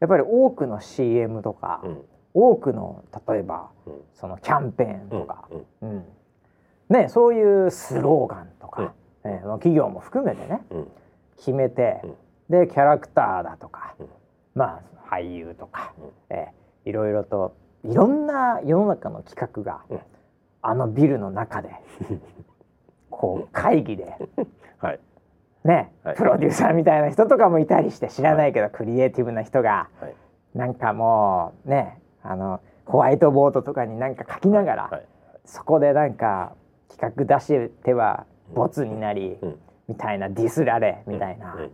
[0.00, 2.04] やっぱり多くの CM とか、うん。
[2.34, 3.92] 多くの例えばうん。
[4.14, 5.48] そのキャンペーンとか、
[5.80, 6.04] うんうん。
[6.88, 8.92] ね、そういうスローガンとか、
[9.24, 10.60] ええまあ企業も含めてね。
[10.70, 10.88] うん
[11.38, 12.14] 決めて、うん。
[12.66, 14.06] でキャラクターだとか、うん。
[14.54, 14.80] ま
[15.10, 16.48] あ俳優とか、うんえ
[16.84, 20.00] えいろいろといろんな世の中の企画が、うん。
[20.60, 21.70] あのビルの中で
[23.10, 24.16] こう会議で
[24.78, 25.00] はい。
[25.64, 26.16] ね、はい。
[26.16, 30.14] プロデューサーみたいな人とかもいたりして知らないけど、クリエイティブな人がはい。
[30.54, 35.06] なんかもうねあのホワイトボードとかになんか書きながら、はい。
[35.44, 36.54] そこでなんか
[36.88, 39.58] 企画出してはボツになり、うん
[39.88, 41.70] みたいなディスられみたいな、うん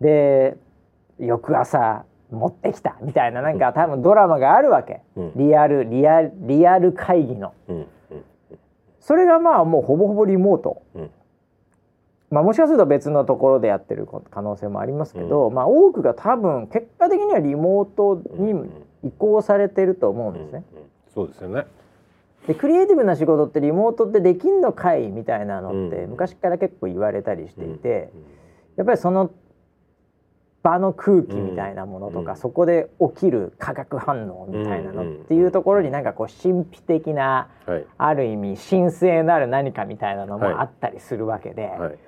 [0.00, 0.56] で
[1.20, 5.32] 翌朝持ってきたみたいななんか多分ドラマがあるわけ、うん。
[5.36, 7.54] リアルリアルリアル会議の。
[8.98, 11.10] それがまあもうほぼほぼリモート、うん。
[12.30, 18.54] まあ、もしかすると別のところでやってる可能性もありますけど、まあ多くが多分結果的にはリモートに
[19.04, 20.64] 移行されてると思うんですね。
[21.14, 21.66] そうですよね
[22.46, 26.10] でクリエイティブな仕事ってリモートってできんのかいみたいなのってうん。
[26.10, 28.22] 昔から結構言われたりしていて、うん。
[28.76, 29.30] やっぱりその
[30.62, 32.36] 場の空気みたいなものとか、うん。
[32.36, 37.86] そこで起きる化学反応みたいなのっていうところになんかこう神秘的なはい。
[37.96, 41.98] ある意味神聖なる何かみたいなのはいもあったりするわけで、はい。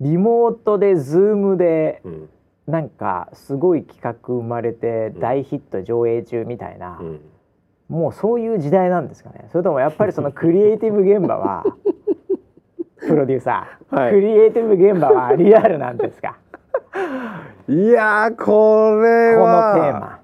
[0.00, 2.28] リモートでズームでうん。
[2.66, 5.20] なんかすごい企画生まれてうん。
[5.20, 7.20] 大ヒット上映中みたいな、うん
[7.88, 9.46] もうそういう時代なんですかね。
[9.50, 11.64] それともやっぱりそのクリエイティブ現場は
[13.00, 14.12] プロデューサー、はい。
[14.12, 16.36] クリエイティブ現場はリアルなんですか？
[17.68, 18.44] いやーこ
[18.96, 20.18] これのはテーマ。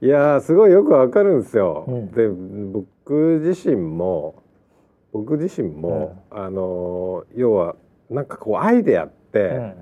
[0.00, 1.84] いやーすごいよくわかるんですよ。
[1.88, 2.10] うん。
[2.12, 4.36] で僕自身も
[5.12, 7.74] 僕自身も、あのー要は
[8.10, 9.72] なんかこうアイデアって、うん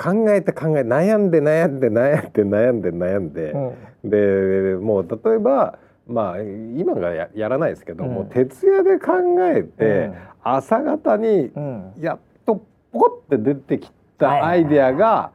[0.00, 4.10] 考えて考え悩んで悩んで悩んで悩んで悩んで、うん。
[4.10, 8.10] でもう例えばまあ今がややらないですけど、うん。
[8.10, 9.12] もう徹夜で考
[9.54, 10.10] えて、
[10.42, 11.92] 朝方にうん。
[11.98, 15.32] やっとポコって出てきたアイデアが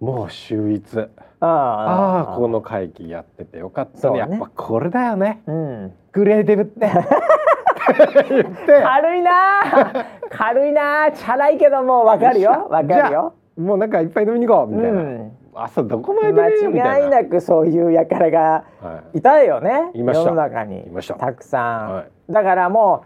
[0.00, 0.98] もう秀逸。
[1.40, 4.18] あああこの会議やっててよかったね。
[4.18, 5.42] やっぱこれだよね。
[5.46, 6.88] うん、クリエイティブって。
[7.84, 9.30] 軽いな
[9.60, 12.66] あ軽いなあチャラいけどもわかるよ。
[12.70, 13.34] わかるよ。
[13.56, 15.32] もうなんかいっぱい飲みに行こうみたいな、うん。
[15.54, 19.90] 朝どこまで間違いなくそういう輩がはいたよね。
[19.94, 20.02] い。
[20.02, 20.28] ました。
[20.28, 20.80] 世の中に。
[20.80, 21.14] いました。
[21.14, 22.32] たくさん、はい。
[22.32, 23.04] だからも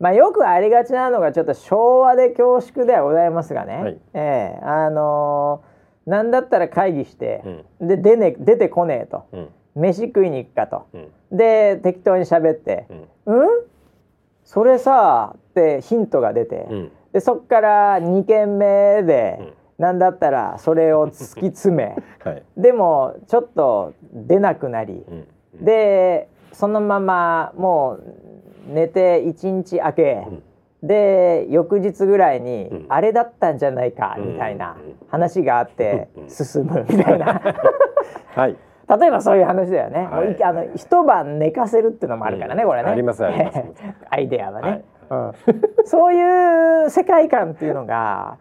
[0.00, 3.98] う、まあ、よくありがちなのがちょっと昭和で恐縮ではございますがね、はい。
[4.14, 4.64] ええ。
[4.64, 5.72] あのー
[6.04, 7.42] なんだったら会議して
[7.80, 7.88] う、ん。
[7.88, 9.24] で出,、ね、出てこねえと。
[9.32, 9.48] うん。
[9.76, 10.86] 飯食いに行くかと。
[10.94, 11.36] うん。
[11.36, 12.86] で適当に喋って。
[13.26, 13.48] うん「うん？
[14.44, 16.92] それさ」ってヒントが出て、うん。
[17.12, 19.52] でそっから2軒目で、うん
[19.82, 22.42] なんだったらそれを突き詰め はい。
[22.56, 25.26] でもちょっと出なくなり、うん
[25.60, 27.98] でそのままも
[28.68, 30.42] う寝て一日明け、うん。
[30.86, 32.86] で翌日ぐらいに、うん。
[32.88, 34.32] あれだったんじゃないかうん。
[34.32, 34.96] みたいなうん。
[35.08, 36.28] 話があってうん。
[36.30, 37.40] 進むみたいな。
[38.34, 38.56] はい。
[38.88, 40.42] 例えばそういう話だよね、はい。
[40.42, 42.68] あの一晩寝かせるっていうのもあるからね、うん。
[42.68, 42.90] これね。
[42.90, 43.62] ありますあります。
[44.08, 44.84] アイデアはね、はい。
[45.10, 45.32] うん、
[45.84, 48.38] そういう世界観っていうのが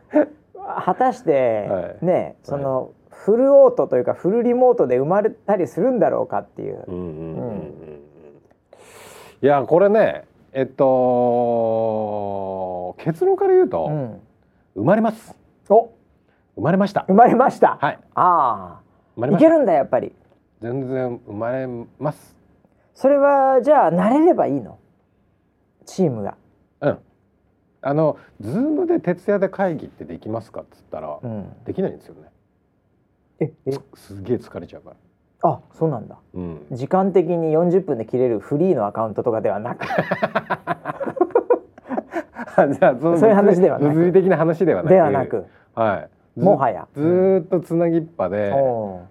[0.86, 6.84] 果たして、はいねその、フルオートというかフルリモートで生まれたりするんだろうかっていう。
[9.44, 10.86] いやこれねえっと
[13.00, 14.22] 結論から言うと、うん
[14.74, 15.36] 生まれます
[15.68, 15.92] お
[16.56, 17.78] 生まれました生まれました。
[17.82, 18.82] はいああ、
[19.16, 20.14] 生まれましたいけるんだやっぱり。
[20.62, 21.68] 全然生まれ
[22.00, 22.38] ます
[22.94, 24.80] それはじゃあ慣れればいいの。
[25.86, 26.38] チームが。
[26.82, 27.00] うん
[27.82, 31.52] あのズームで徹夜で会議ってできますかっつったら、うん。
[31.66, 32.30] できないんですよね。
[33.40, 34.96] え、え、すげえ疲れちゃうから。
[35.50, 36.20] あ、そうなんだ。
[36.36, 36.68] うん。
[36.72, 39.86] 時間的に40分で切れるフリーのアカウントとかではなく、
[42.74, 43.96] じゃあそのそういう話ではなく。
[43.96, 44.94] 物理的な話ではなく。
[44.94, 46.10] ではなく、はい。
[46.38, 46.88] ずもはや。
[46.94, 49.02] ずーっとつなぎっぱで、おー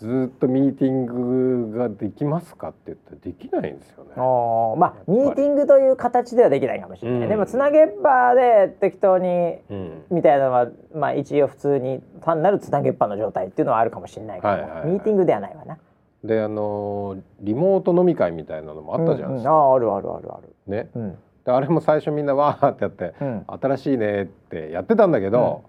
[0.00, 4.12] ずーっとミーティングができますかって言ったらできないんですよね。
[4.16, 7.28] おーまあミーティングという形ではできないかもしれない、うん。
[7.28, 14.86] でもつなげっぱで適当にうん、みたいなのはまあ一応普通に単なるつなげっぱの状態っていうのはあるかもしれないけど、はいはいはい。
[14.86, 15.76] ミーティングではないわな。
[16.24, 19.50] であのーリモート飲み会みたいなのもあったじゃないですか。
[19.50, 19.56] うん。
[19.56, 20.54] うんあああるあるあるある。
[20.66, 20.88] ね。
[20.94, 21.18] うん。
[21.44, 25.62] であれも最初みんなわーってやってうん、新しいねってやってたんだけど、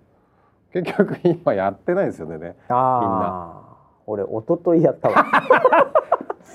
[0.73, 3.70] 結局今やってないんですよねああ
[4.07, 5.25] 俺一昨日やったわ。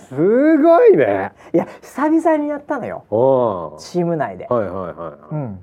[0.09, 1.33] すごいね。
[1.53, 3.05] いや久々にやったのよ。
[3.11, 3.77] う。
[3.77, 5.59] んチーム内で、はいはいはいはい、うん、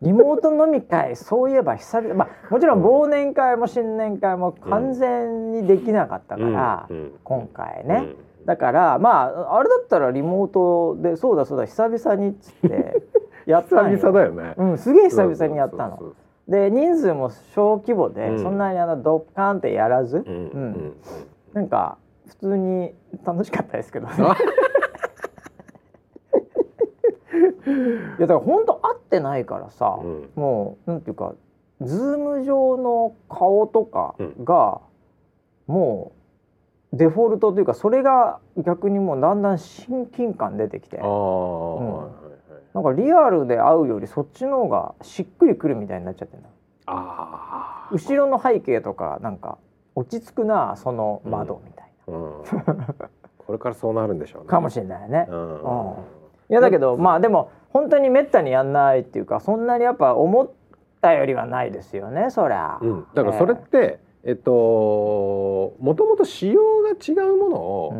[0.00, 6.96] リモート飲み会そういえば久々まあもちろん忘年会も新年会も完全にできなかったから、うん。
[6.96, 7.12] うん。
[7.22, 8.14] 今回ね、
[8.46, 13.02] だからまああれだったらリモートでそうだそうだ久々にっつって
[13.46, 13.98] やったんよ。
[13.98, 16.14] 久々だよね、うん、すげえ久々にやったの
[16.52, 18.42] で人数も小規模で、うん。
[18.42, 20.50] そんなにあのドッカンってやらず、そううん。
[20.50, 20.96] うん。
[21.54, 21.96] なんか
[22.26, 22.94] 普通に
[23.24, 24.12] 楽しかったですけどね。
[24.18, 24.36] あ
[28.18, 30.30] いやだから本当会ってないからさ、うん。
[30.36, 31.34] もうなんていうか
[31.80, 34.82] ズーム上の顔とかが、
[35.66, 36.12] も
[36.92, 41.00] うデフォルトというかそれが逆にもうだんだん親近感出てきて。
[41.00, 42.21] ああ、はいはいはい
[42.74, 46.42] なんかリアルで会うよりそっちの方がしっくりくるみたいになっちゃってる
[46.86, 47.94] あー。
[47.94, 49.58] 後ろの背景とかなんか
[49.94, 52.44] 落ち着くなその窓みたいうん、
[53.38, 54.46] これからそうなるんでしょうね。
[54.46, 55.26] な、かもしれないね。
[55.28, 55.62] うん。
[55.62, 55.94] うん。
[56.50, 60.50] いやだけどまあでも本当にめったにやんないっていうかそんなにやっぱ思っ
[61.00, 62.78] たよりはないですよねそりゃ。
[62.82, 64.50] うん、だからそれって、えっと
[65.80, 67.90] もともと仕様が違うもの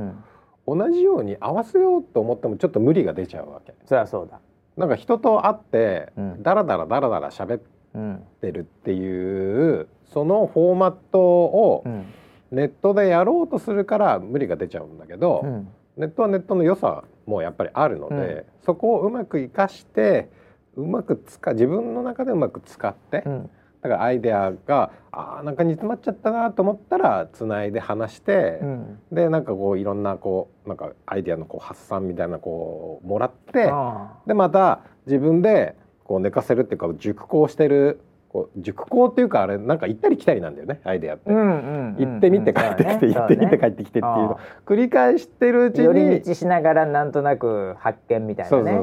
[0.67, 3.75] うん、を同じように合わせようと思ってもちょっと無理が出ちゃうわけ。
[3.87, 4.41] そりゃそうだ。
[4.77, 6.43] なんか人と会ってうん。
[6.43, 7.61] ダラダラダラダラ喋っ
[7.95, 12.07] うんてるっていうそのフォーマットをうん。
[12.51, 15.69] ネットでやろうとするから無理が出ちゃうんだけど、うん。
[15.97, 20.29] ネットはネットの良さもやっぱりあるので、そこをうまく活かして
[20.77, 23.51] うまく使自分の中でうまく使って、うん
[23.83, 28.99] だからアイデアがあーなんか煮詰まっちゃったなと思ったらつないで話して、うん。
[29.11, 41.31] でなんかこういろんなこうなんかアイデアのこう発散みたいなこうもらってあでまた自分でこう寝かせるっていうか熟考してるこう熟考っていうかあれなんか行ったり来たりなんだよねアイデアって。
[41.31, 44.31] うんうんうん行ってみて帰ってきて、行ってみて帰ってきてっていうの。
[44.33, 48.81] を 繰り返してるうちに寄り道しながらなんとなく発見みたいなね。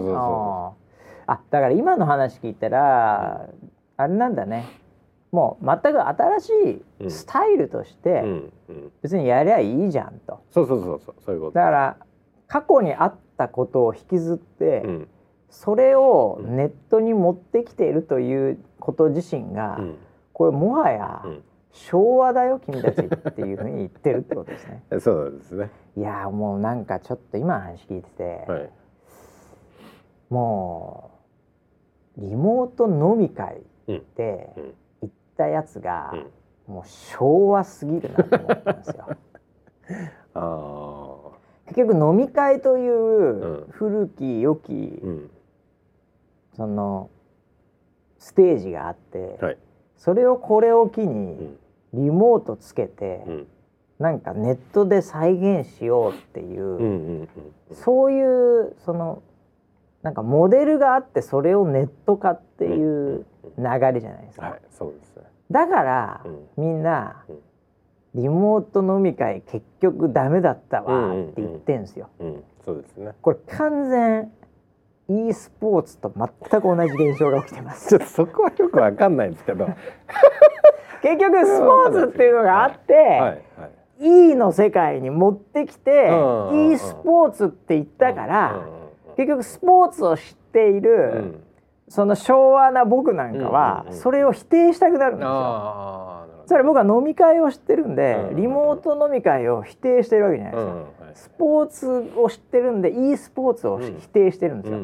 [1.25, 3.47] あだから今の話聞いたら、
[3.97, 4.65] あれなんだね
[5.31, 6.49] もう全く新し
[7.05, 10.41] いスタイルとしてうんうん、別にやりゃいいじゃんと。
[10.51, 11.53] そうそうそうそうそういうこと。
[11.53, 11.97] だから
[12.47, 15.07] 過去にあったことを引きずって、うん
[15.51, 19.97] それをネットに持ってきているということ自身が、うん
[20.31, 24.83] これもはやうん昭和だよ君たちっていうふうに言ってるってことですね。
[24.99, 25.69] そうですね。
[25.97, 28.69] いやーもうなんかちょっと今の話聞いてて、はい。
[30.29, 31.11] も
[32.17, 33.61] うリモート飲み会
[34.15, 34.73] でうん行っ
[35.39, 36.27] たやつが、うん
[36.69, 39.07] もう昭和すぎるなと思ったんですよ。
[40.35, 41.31] あ
[41.65, 45.31] 結局飲み会といううん古き良き、あ、うん、
[46.53, 47.09] その
[48.19, 49.57] ステージがあって、はい。
[49.97, 51.57] それをこれを機うにん
[51.93, 53.47] リモートつけて、うん
[53.97, 57.29] なんかネットで再現しようっていう、うんうんうん
[57.71, 59.23] そういうその
[60.03, 63.25] なんかモデルがあってそれをネット化っていう
[63.57, 64.45] 流れじゃないですか。
[64.45, 65.23] はい、そうですね。
[65.51, 66.47] だから、うん。
[66.57, 67.39] みんな、うん。
[68.15, 72.09] リモート飲み会結局ダメだったわって言ってんすよ。
[72.19, 73.11] うん、そうですね。
[73.21, 74.31] これ完全
[75.27, 77.89] e スポーツと全く同じ現象が起きてます。
[77.89, 79.65] ちょっとそこはよくわかんないんですけど。
[79.65, 79.75] は い
[81.01, 84.31] 結局スポーツっていうのがあって、はい。
[84.31, 86.07] E の世界に持ってきて、
[86.51, 88.61] e スポーツって言ったから、
[89.15, 91.43] 結局スポーツを知っている、うん
[91.89, 96.25] その昭和な僕なんかは、それを否定したくなるんですよ。
[96.45, 100.99] つまり僕は飲み会を知ってるんで、リモート飲み会を否定してるわけじゃないですか。
[101.15, 104.79] スポーツを知ってるんで e スポーツをうん否定してるんですよ。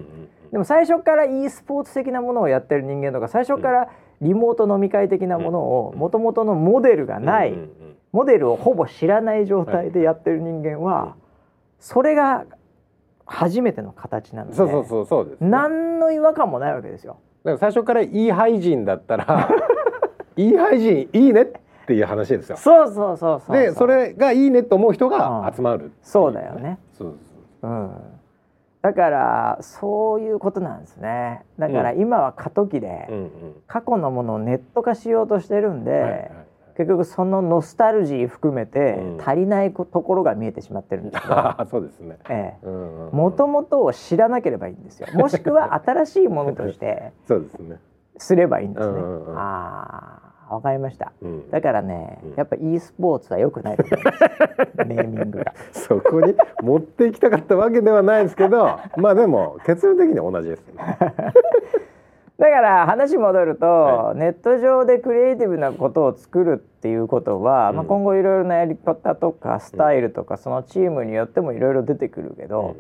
[0.52, 3.90] でも最初から e スポーツ的なものをやってる人間とか最初から
[4.22, 7.58] リモート飲み会的なものをうんもともとのモデルがない、
[8.12, 11.12] モデルをほぼ知らない状態でやってる人間は、うん。
[11.80, 12.46] それが
[13.26, 15.50] 初めての形なのでそうそうそうそうですね。
[15.50, 17.18] 何の違和感もないわけですよ。
[17.44, 19.50] だから最初からいい廃人だったら
[20.36, 21.48] いい廃人いいねっ
[21.88, 22.58] ていう話ですよ。
[22.58, 26.80] そうそうそうそうでそれがいいねと思う人が集まる、そうだよね。
[26.98, 27.18] そう
[27.64, 27.92] うん、
[28.82, 31.44] だからそういうことなんですね。
[31.58, 33.18] だから今は過渡期で、そう。
[33.18, 33.30] うんうん。
[33.68, 36.32] 過去のものをネット化しようとしてるんで、はいはい
[36.78, 42.18] 結局そのノスタルジー含めてうん足りないこところが見えてしまってるんですけど、 そうですね。
[42.30, 42.68] ええ、
[43.16, 45.08] もともとを知らなければいいんですよ。
[45.16, 47.80] もしくは新しいものとしてそうですね。
[48.18, 48.94] すればいいんですね。
[48.94, 50.20] うんうんうんあ
[50.50, 54.20] あ、わかりましたうんだからね、うんやっぱ e スポーツは良くないと思います
[54.86, 60.98] ネーミングがそこに持っていきたかったわけではないですけどまあでも結論的には同じですね。
[62.38, 67.76] だから話戻ると、はネット上でクリエイティブなことを作るっていうことは、うん。
[67.78, 72.76] まあ、今後いろいろなやり方とかスタイルとか、そのチームによってもいろいろ出てくるけど、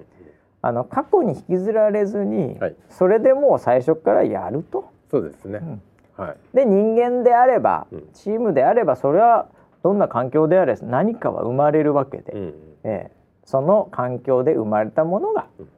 [0.62, 2.76] あの過去に引きずられずに、はい。
[2.89, 4.91] それでもう最初からやると。
[5.10, 5.60] そうですね。
[5.60, 5.82] ん。
[6.18, 6.38] はい。
[6.53, 8.10] で人間であれば、うん。
[8.14, 9.47] チームであればそれは
[9.84, 12.53] どんな環境であれ何かは生まれるわけで、うん。
[12.84, 13.12] ええ。
[13.45, 15.70] その環境で生まれたものが、うん。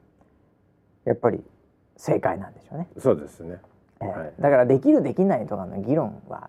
[1.04, 1.44] やっぱり
[1.98, 2.88] 正解なんでしょうね。
[2.96, 3.58] そうですね。
[4.00, 6.48] ええはいだからできるできないとかの議論は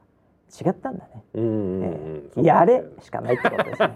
[0.49, 1.23] 違ったんだね。
[1.33, 3.95] うんうんうんええそうやれしかないってことですね。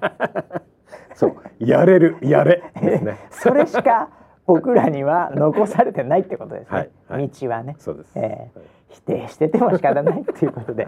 [1.15, 3.17] そうやれるやれね。
[3.29, 4.09] それしか
[4.45, 6.77] 僕らには残されてないってことですね。
[6.77, 8.19] はいはい道はね、そうです。
[8.19, 10.87] ええはい否定してても仕方ないっていうことで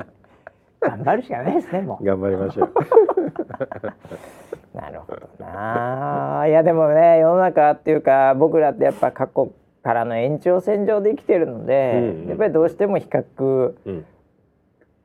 [0.79, 2.05] 頑張るしかないですねもう。
[2.05, 2.73] 頑張りましょう。
[4.77, 6.47] なるほどなあ。
[6.47, 9.51] いやでもね世の中っていうか僕らってやっぱ過去
[9.85, 14.05] からの延長線上で生きてるので、うんうんやっぱりどうしても比較うん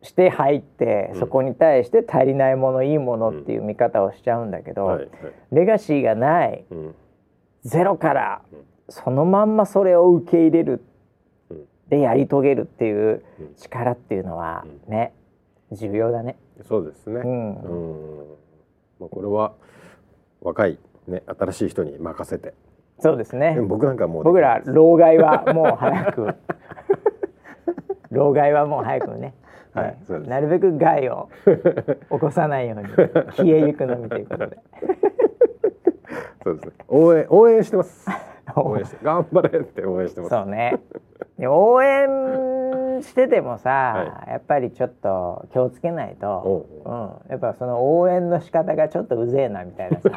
[0.02, 5.08] して入って、うんそこに対して足りないものいいものっていう見方をしちゃうんだけど、はいはい。
[5.52, 6.94] レガシーがないうん
[7.62, 8.58] ゼロからうん
[8.88, 10.82] そのまんまそれを受け入れる
[11.50, 15.12] うんでやり遂げるっていううん力っていうのはうね
[15.72, 16.36] 重要だね。
[16.66, 17.20] そうですね。
[17.20, 18.26] ううんん。
[18.98, 19.52] まあこれは
[20.40, 22.54] 若いね新しい人に任せて。
[23.00, 23.58] そうですね。
[23.60, 26.34] 僕なんかもう僕ら老害はもう早く。
[28.10, 29.34] 老害はもう早くね、
[29.72, 29.96] はい
[30.26, 31.28] なるべく害を
[32.10, 32.88] 起こさないように
[33.36, 34.58] 消えゆくのみということで。
[36.42, 36.72] そうですね。
[36.88, 38.08] 応援応援してます。
[38.56, 38.84] 応援。
[38.84, 40.30] して頑張れって応援してます。
[40.30, 40.80] そうね。
[41.38, 46.28] で応援しててもさ、やっぱりちょっと気をつけないと、
[46.84, 50.10] おうん、やっぱその応援の仕方がちょっとうぜえなみたいなさ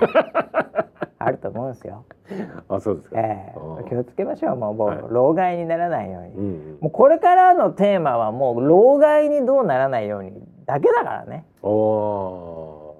[1.19, 2.05] あると思うんですよ。
[2.69, 3.19] あそうですか。
[3.19, 6.29] ええあ気をつけましょうもうもう、はい老害にならないように。
[6.35, 6.77] うんうん。
[6.81, 10.31] もうこれからのテーマはもう老害にどうならないように
[10.65, 12.95] だけだからねおお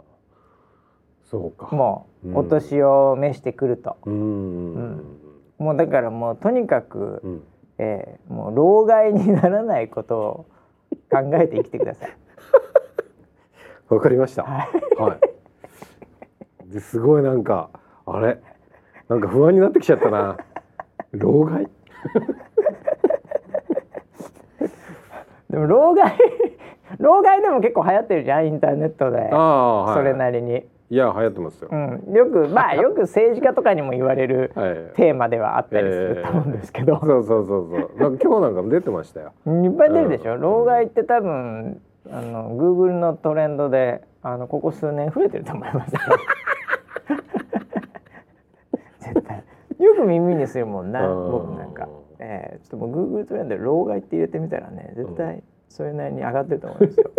[1.26, 1.28] ー。
[1.30, 1.76] そうか。
[1.76, 5.20] もううんお年を召してくると、うんうん
[5.60, 7.44] もうだからもうとにかく、うんうん。
[7.78, 10.46] えーもう老害にならないことを
[11.12, 12.10] 考えて生きてください。
[13.90, 14.44] わかりました。
[14.44, 14.68] は
[15.00, 16.72] はい。
[16.72, 17.70] ですごいなんか
[18.06, 18.40] あれ？
[19.10, 20.38] なんか不安になってきちゃったな。
[21.12, 21.68] 老害？
[25.50, 26.18] でも老害
[27.00, 29.96] 老害でも結構流行ってるじゃんインターネットで、ああはい。
[29.98, 31.70] それなりに、いや流行ってますよ。
[31.72, 34.76] うん、よくまあ よく政治家とかにも言われるはい。
[34.96, 37.80] テーマではあったりすると思うんですけど、そうそうそうそう。
[38.00, 39.34] なんか今日なんかも出てましたよ。
[39.46, 41.82] いっぱい出るでしょ、うん老害って多分
[42.12, 46.00] あの Google のトレンドであのここ数年増えてると思いますよ
[49.00, 49.44] 絶対
[49.96, 51.32] よく耳にするもんなうん。
[51.32, 51.88] 僕なんか、
[52.20, 57.12] えー、ちょっともう Google トレンドで老害って入れてみたらね絶対それなりに上がってると思いますよ、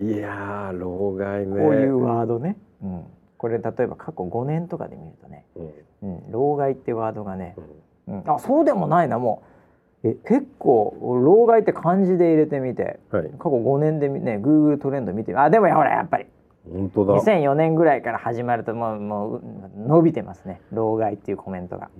[0.02, 1.62] いやー老害ね。
[1.62, 3.04] こういうワードね、うん、
[3.36, 5.44] これ例えば過去5年とかで見るとね、
[6.02, 6.14] うん。
[6.14, 7.54] うん、老害ってワードがね
[8.08, 8.14] う、ん。
[8.20, 9.48] うん、あそうでもないなもう。
[10.04, 10.94] え結構
[11.24, 13.30] 老害って漢字で入れてみてはい。
[13.38, 16.26] 過去5年でみね Google トレンド見てみあでもほらやっぱり
[16.72, 17.14] 本当だ。
[17.14, 19.42] 2004年ぐらいから始まるともうもう
[19.86, 20.60] 伸びてますね。
[20.72, 21.90] 老害っていうコメントが。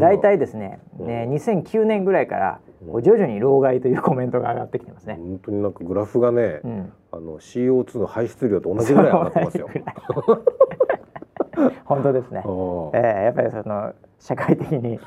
[0.00, 1.06] 大体ですねうん。
[1.06, 2.60] ね2009年ぐらいから
[3.02, 9.68] 徐々に老害というコメントが上がってきてますね、本当になんかグラフがね、うん、あの CO2 の排出量と同じぐらい上がってますよ。
[11.84, 12.42] 本当ですね。
[12.44, 14.98] えーやっぱりその社会的に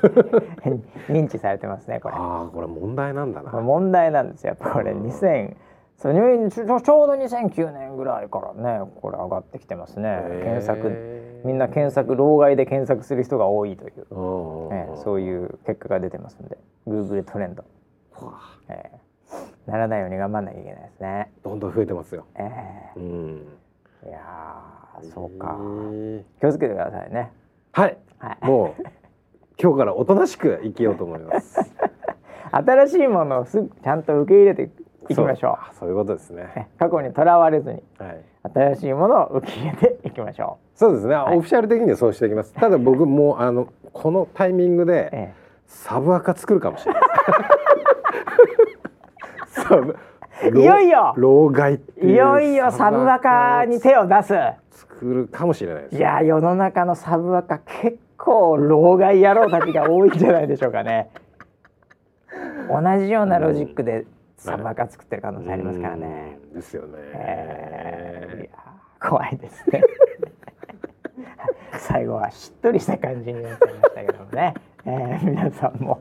[1.08, 2.14] 認知されてますねこれ。
[2.16, 3.50] あーこれ問題なんだな。
[3.60, 4.50] 問題なんですよ。
[4.50, 5.02] やっぱこれうん。
[5.04, 5.54] 2000
[5.98, 10.20] そう入ちょちょうど2009年ぐらいからねこれ上がってきてますね。
[10.42, 17.64] 検索みんな検索老害で検索する人が多いという、えーそういう結果が出てますんで Google トレンド、
[18.68, 21.32] えーならないように頑張んなきゃいけないですね。
[21.42, 22.24] どんどん増えてますよ。
[22.36, 22.42] え
[22.96, 23.02] うん。
[24.04, 25.58] ーいやーそうか。
[26.40, 27.32] 気をつけてくださいね。
[27.72, 27.98] はい。
[28.18, 28.46] はい。
[28.46, 28.82] もう
[29.60, 31.58] 今日からおとなしく生きようと思います。
[32.52, 34.70] 新しいものをすぐちゃんと受け入れて
[35.08, 36.52] いきましょそうあそういうことですね。
[36.56, 38.24] うね過去にとらわれずにはい。
[38.54, 41.14] 新しいものを受け入れていきましょそうですね。
[41.14, 42.52] いオフィシャル的にはそうしていきます。
[42.52, 45.32] ただ僕もあの このタイミングう、でえ
[45.66, 47.02] サブアカ作るかもしれない。
[49.48, 49.96] サブ
[50.54, 54.34] いよいよ老害いよいよサブアカに手を出す
[54.70, 55.96] 作るかもしれないです。
[55.96, 61.10] いや世の中のサブアカ結構老害野郎たちが多いんじゃないでしょうかね
[62.68, 64.06] 同じようなロジックで
[64.36, 66.38] サバが作ってる可能性ありますからね。
[66.44, 68.50] うんですよね、えーいや
[69.08, 69.82] 怖いですね。
[71.78, 76.00] 最後はしっとりした感じになっちゃいましたけどもね、えー皆さんも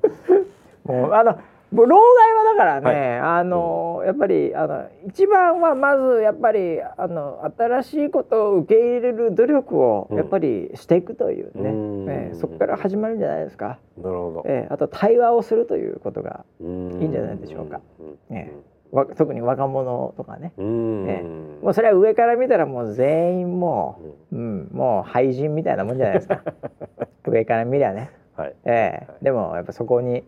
[0.86, 1.38] もうあの
[1.84, 10.18] 老害はだからね、あのやっぱりあの一番はまずやっぱりあの新しいことを受け入れる努力をうん。
[10.18, 12.10] やっぱりしていくというね、うん。
[12.10, 13.80] えーそこから始まるんじゃないですか。
[13.98, 17.82] なるほど、えーあと対話をするということが、いいいんじゃないでしょうか。
[18.00, 18.36] うん。
[18.36, 18.52] え
[18.92, 21.10] わ特に若者とかね、うん。
[21.10, 21.24] え
[21.62, 24.00] もうそれは上から見たらもう全員も
[24.32, 26.42] う、うん、もう廃人みたいなもんじゃないですか。
[27.28, 29.14] 上から見りゃね、はい、ええ。
[29.22, 30.24] でもやっぱそこに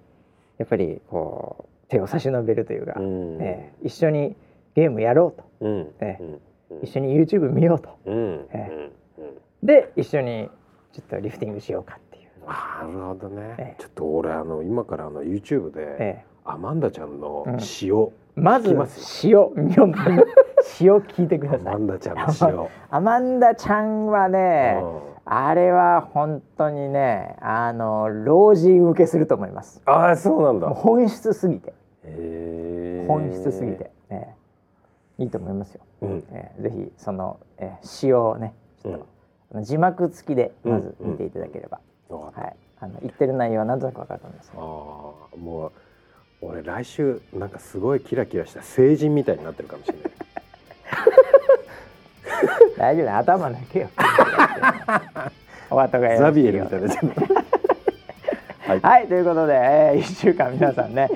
[0.58, 3.42] やっぱりこう手を差し伸べるというか、うん。
[3.42, 4.36] ええ一緒に
[4.76, 5.46] ゲームやろうと。
[5.62, 5.80] うん。
[6.00, 6.24] ええ
[6.72, 6.84] うん。
[6.84, 7.90] 一緒に YouTube 見ようと。
[8.06, 8.48] うん。
[8.52, 9.26] えうん。
[9.26, 9.34] うん。
[9.64, 10.50] で一緒に
[10.92, 13.82] ちょっとリフティングしようかっていう、あなるほどね、ええ。
[13.82, 16.26] ちょっと俺あの今からあの YouTube で、ええ。
[16.46, 17.58] アマンダちゃんのうん。
[17.82, 18.70] 塩、まず
[19.24, 19.52] 塩
[20.80, 21.74] 塩聞いてくだアさい。
[21.74, 29.82] マンダちゃんの塩アマンダちゃんはね、うんあれは本当にねあの老人受けすると思います。
[29.86, 30.70] ああそうなんだ。
[30.70, 31.74] 本質すぎて。
[33.08, 34.34] 本質すぎて、え
[35.20, 36.24] えいいと思いますよ、うん。
[36.32, 39.08] ええぜひその、ええ詩をねちょっと、
[39.52, 39.64] うん。
[39.64, 42.42] 字幕付きでまず見ていただければ、わかった。
[42.42, 42.56] はい。
[42.80, 44.52] あの言ってる内容はなんとなく分かると思います。
[44.54, 45.72] ああもう
[46.42, 50.12] 俺来週なんかすごいキラキラした成人みたいになってるかもしれない
[52.78, 53.90] 大丈夫だ頭抜けよ。
[55.70, 56.22] お後がよろしいよ。
[56.22, 56.88] ザビエルみたいな。
[58.68, 61.08] はい、はいということで、えー、1週間皆さんね。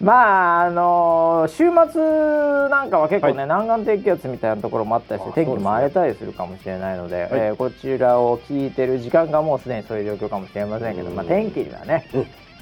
[0.00, 7.30] まああのー週末なんかは結構ね、南岸低気圧みたいなところもあったりしてあ天気も荒れたりするかもしれないのではい。
[7.32, 11.16] えーこちらを聞いてる時間がもうすでにそういう状況かもしれませんけど、うん。
[11.16, 12.20] まあ、天気にはね、うん。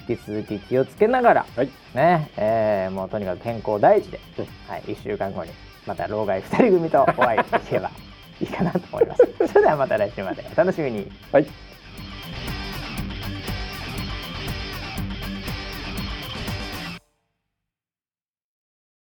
[0.09, 1.69] 引き続き気をつけながら、はい。
[1.95, 4.47] ねえーもうとにかく健康第一で、うん。
[4.67, 5.51] はい、1週間後に
[5.87, 7.91] また老害2人組とお会いできれば
[8.41, 9.23] いいかなと思います。
[9.49, 11.11] それではまた来週までお楽しみに。
[11.33, 11.68] はい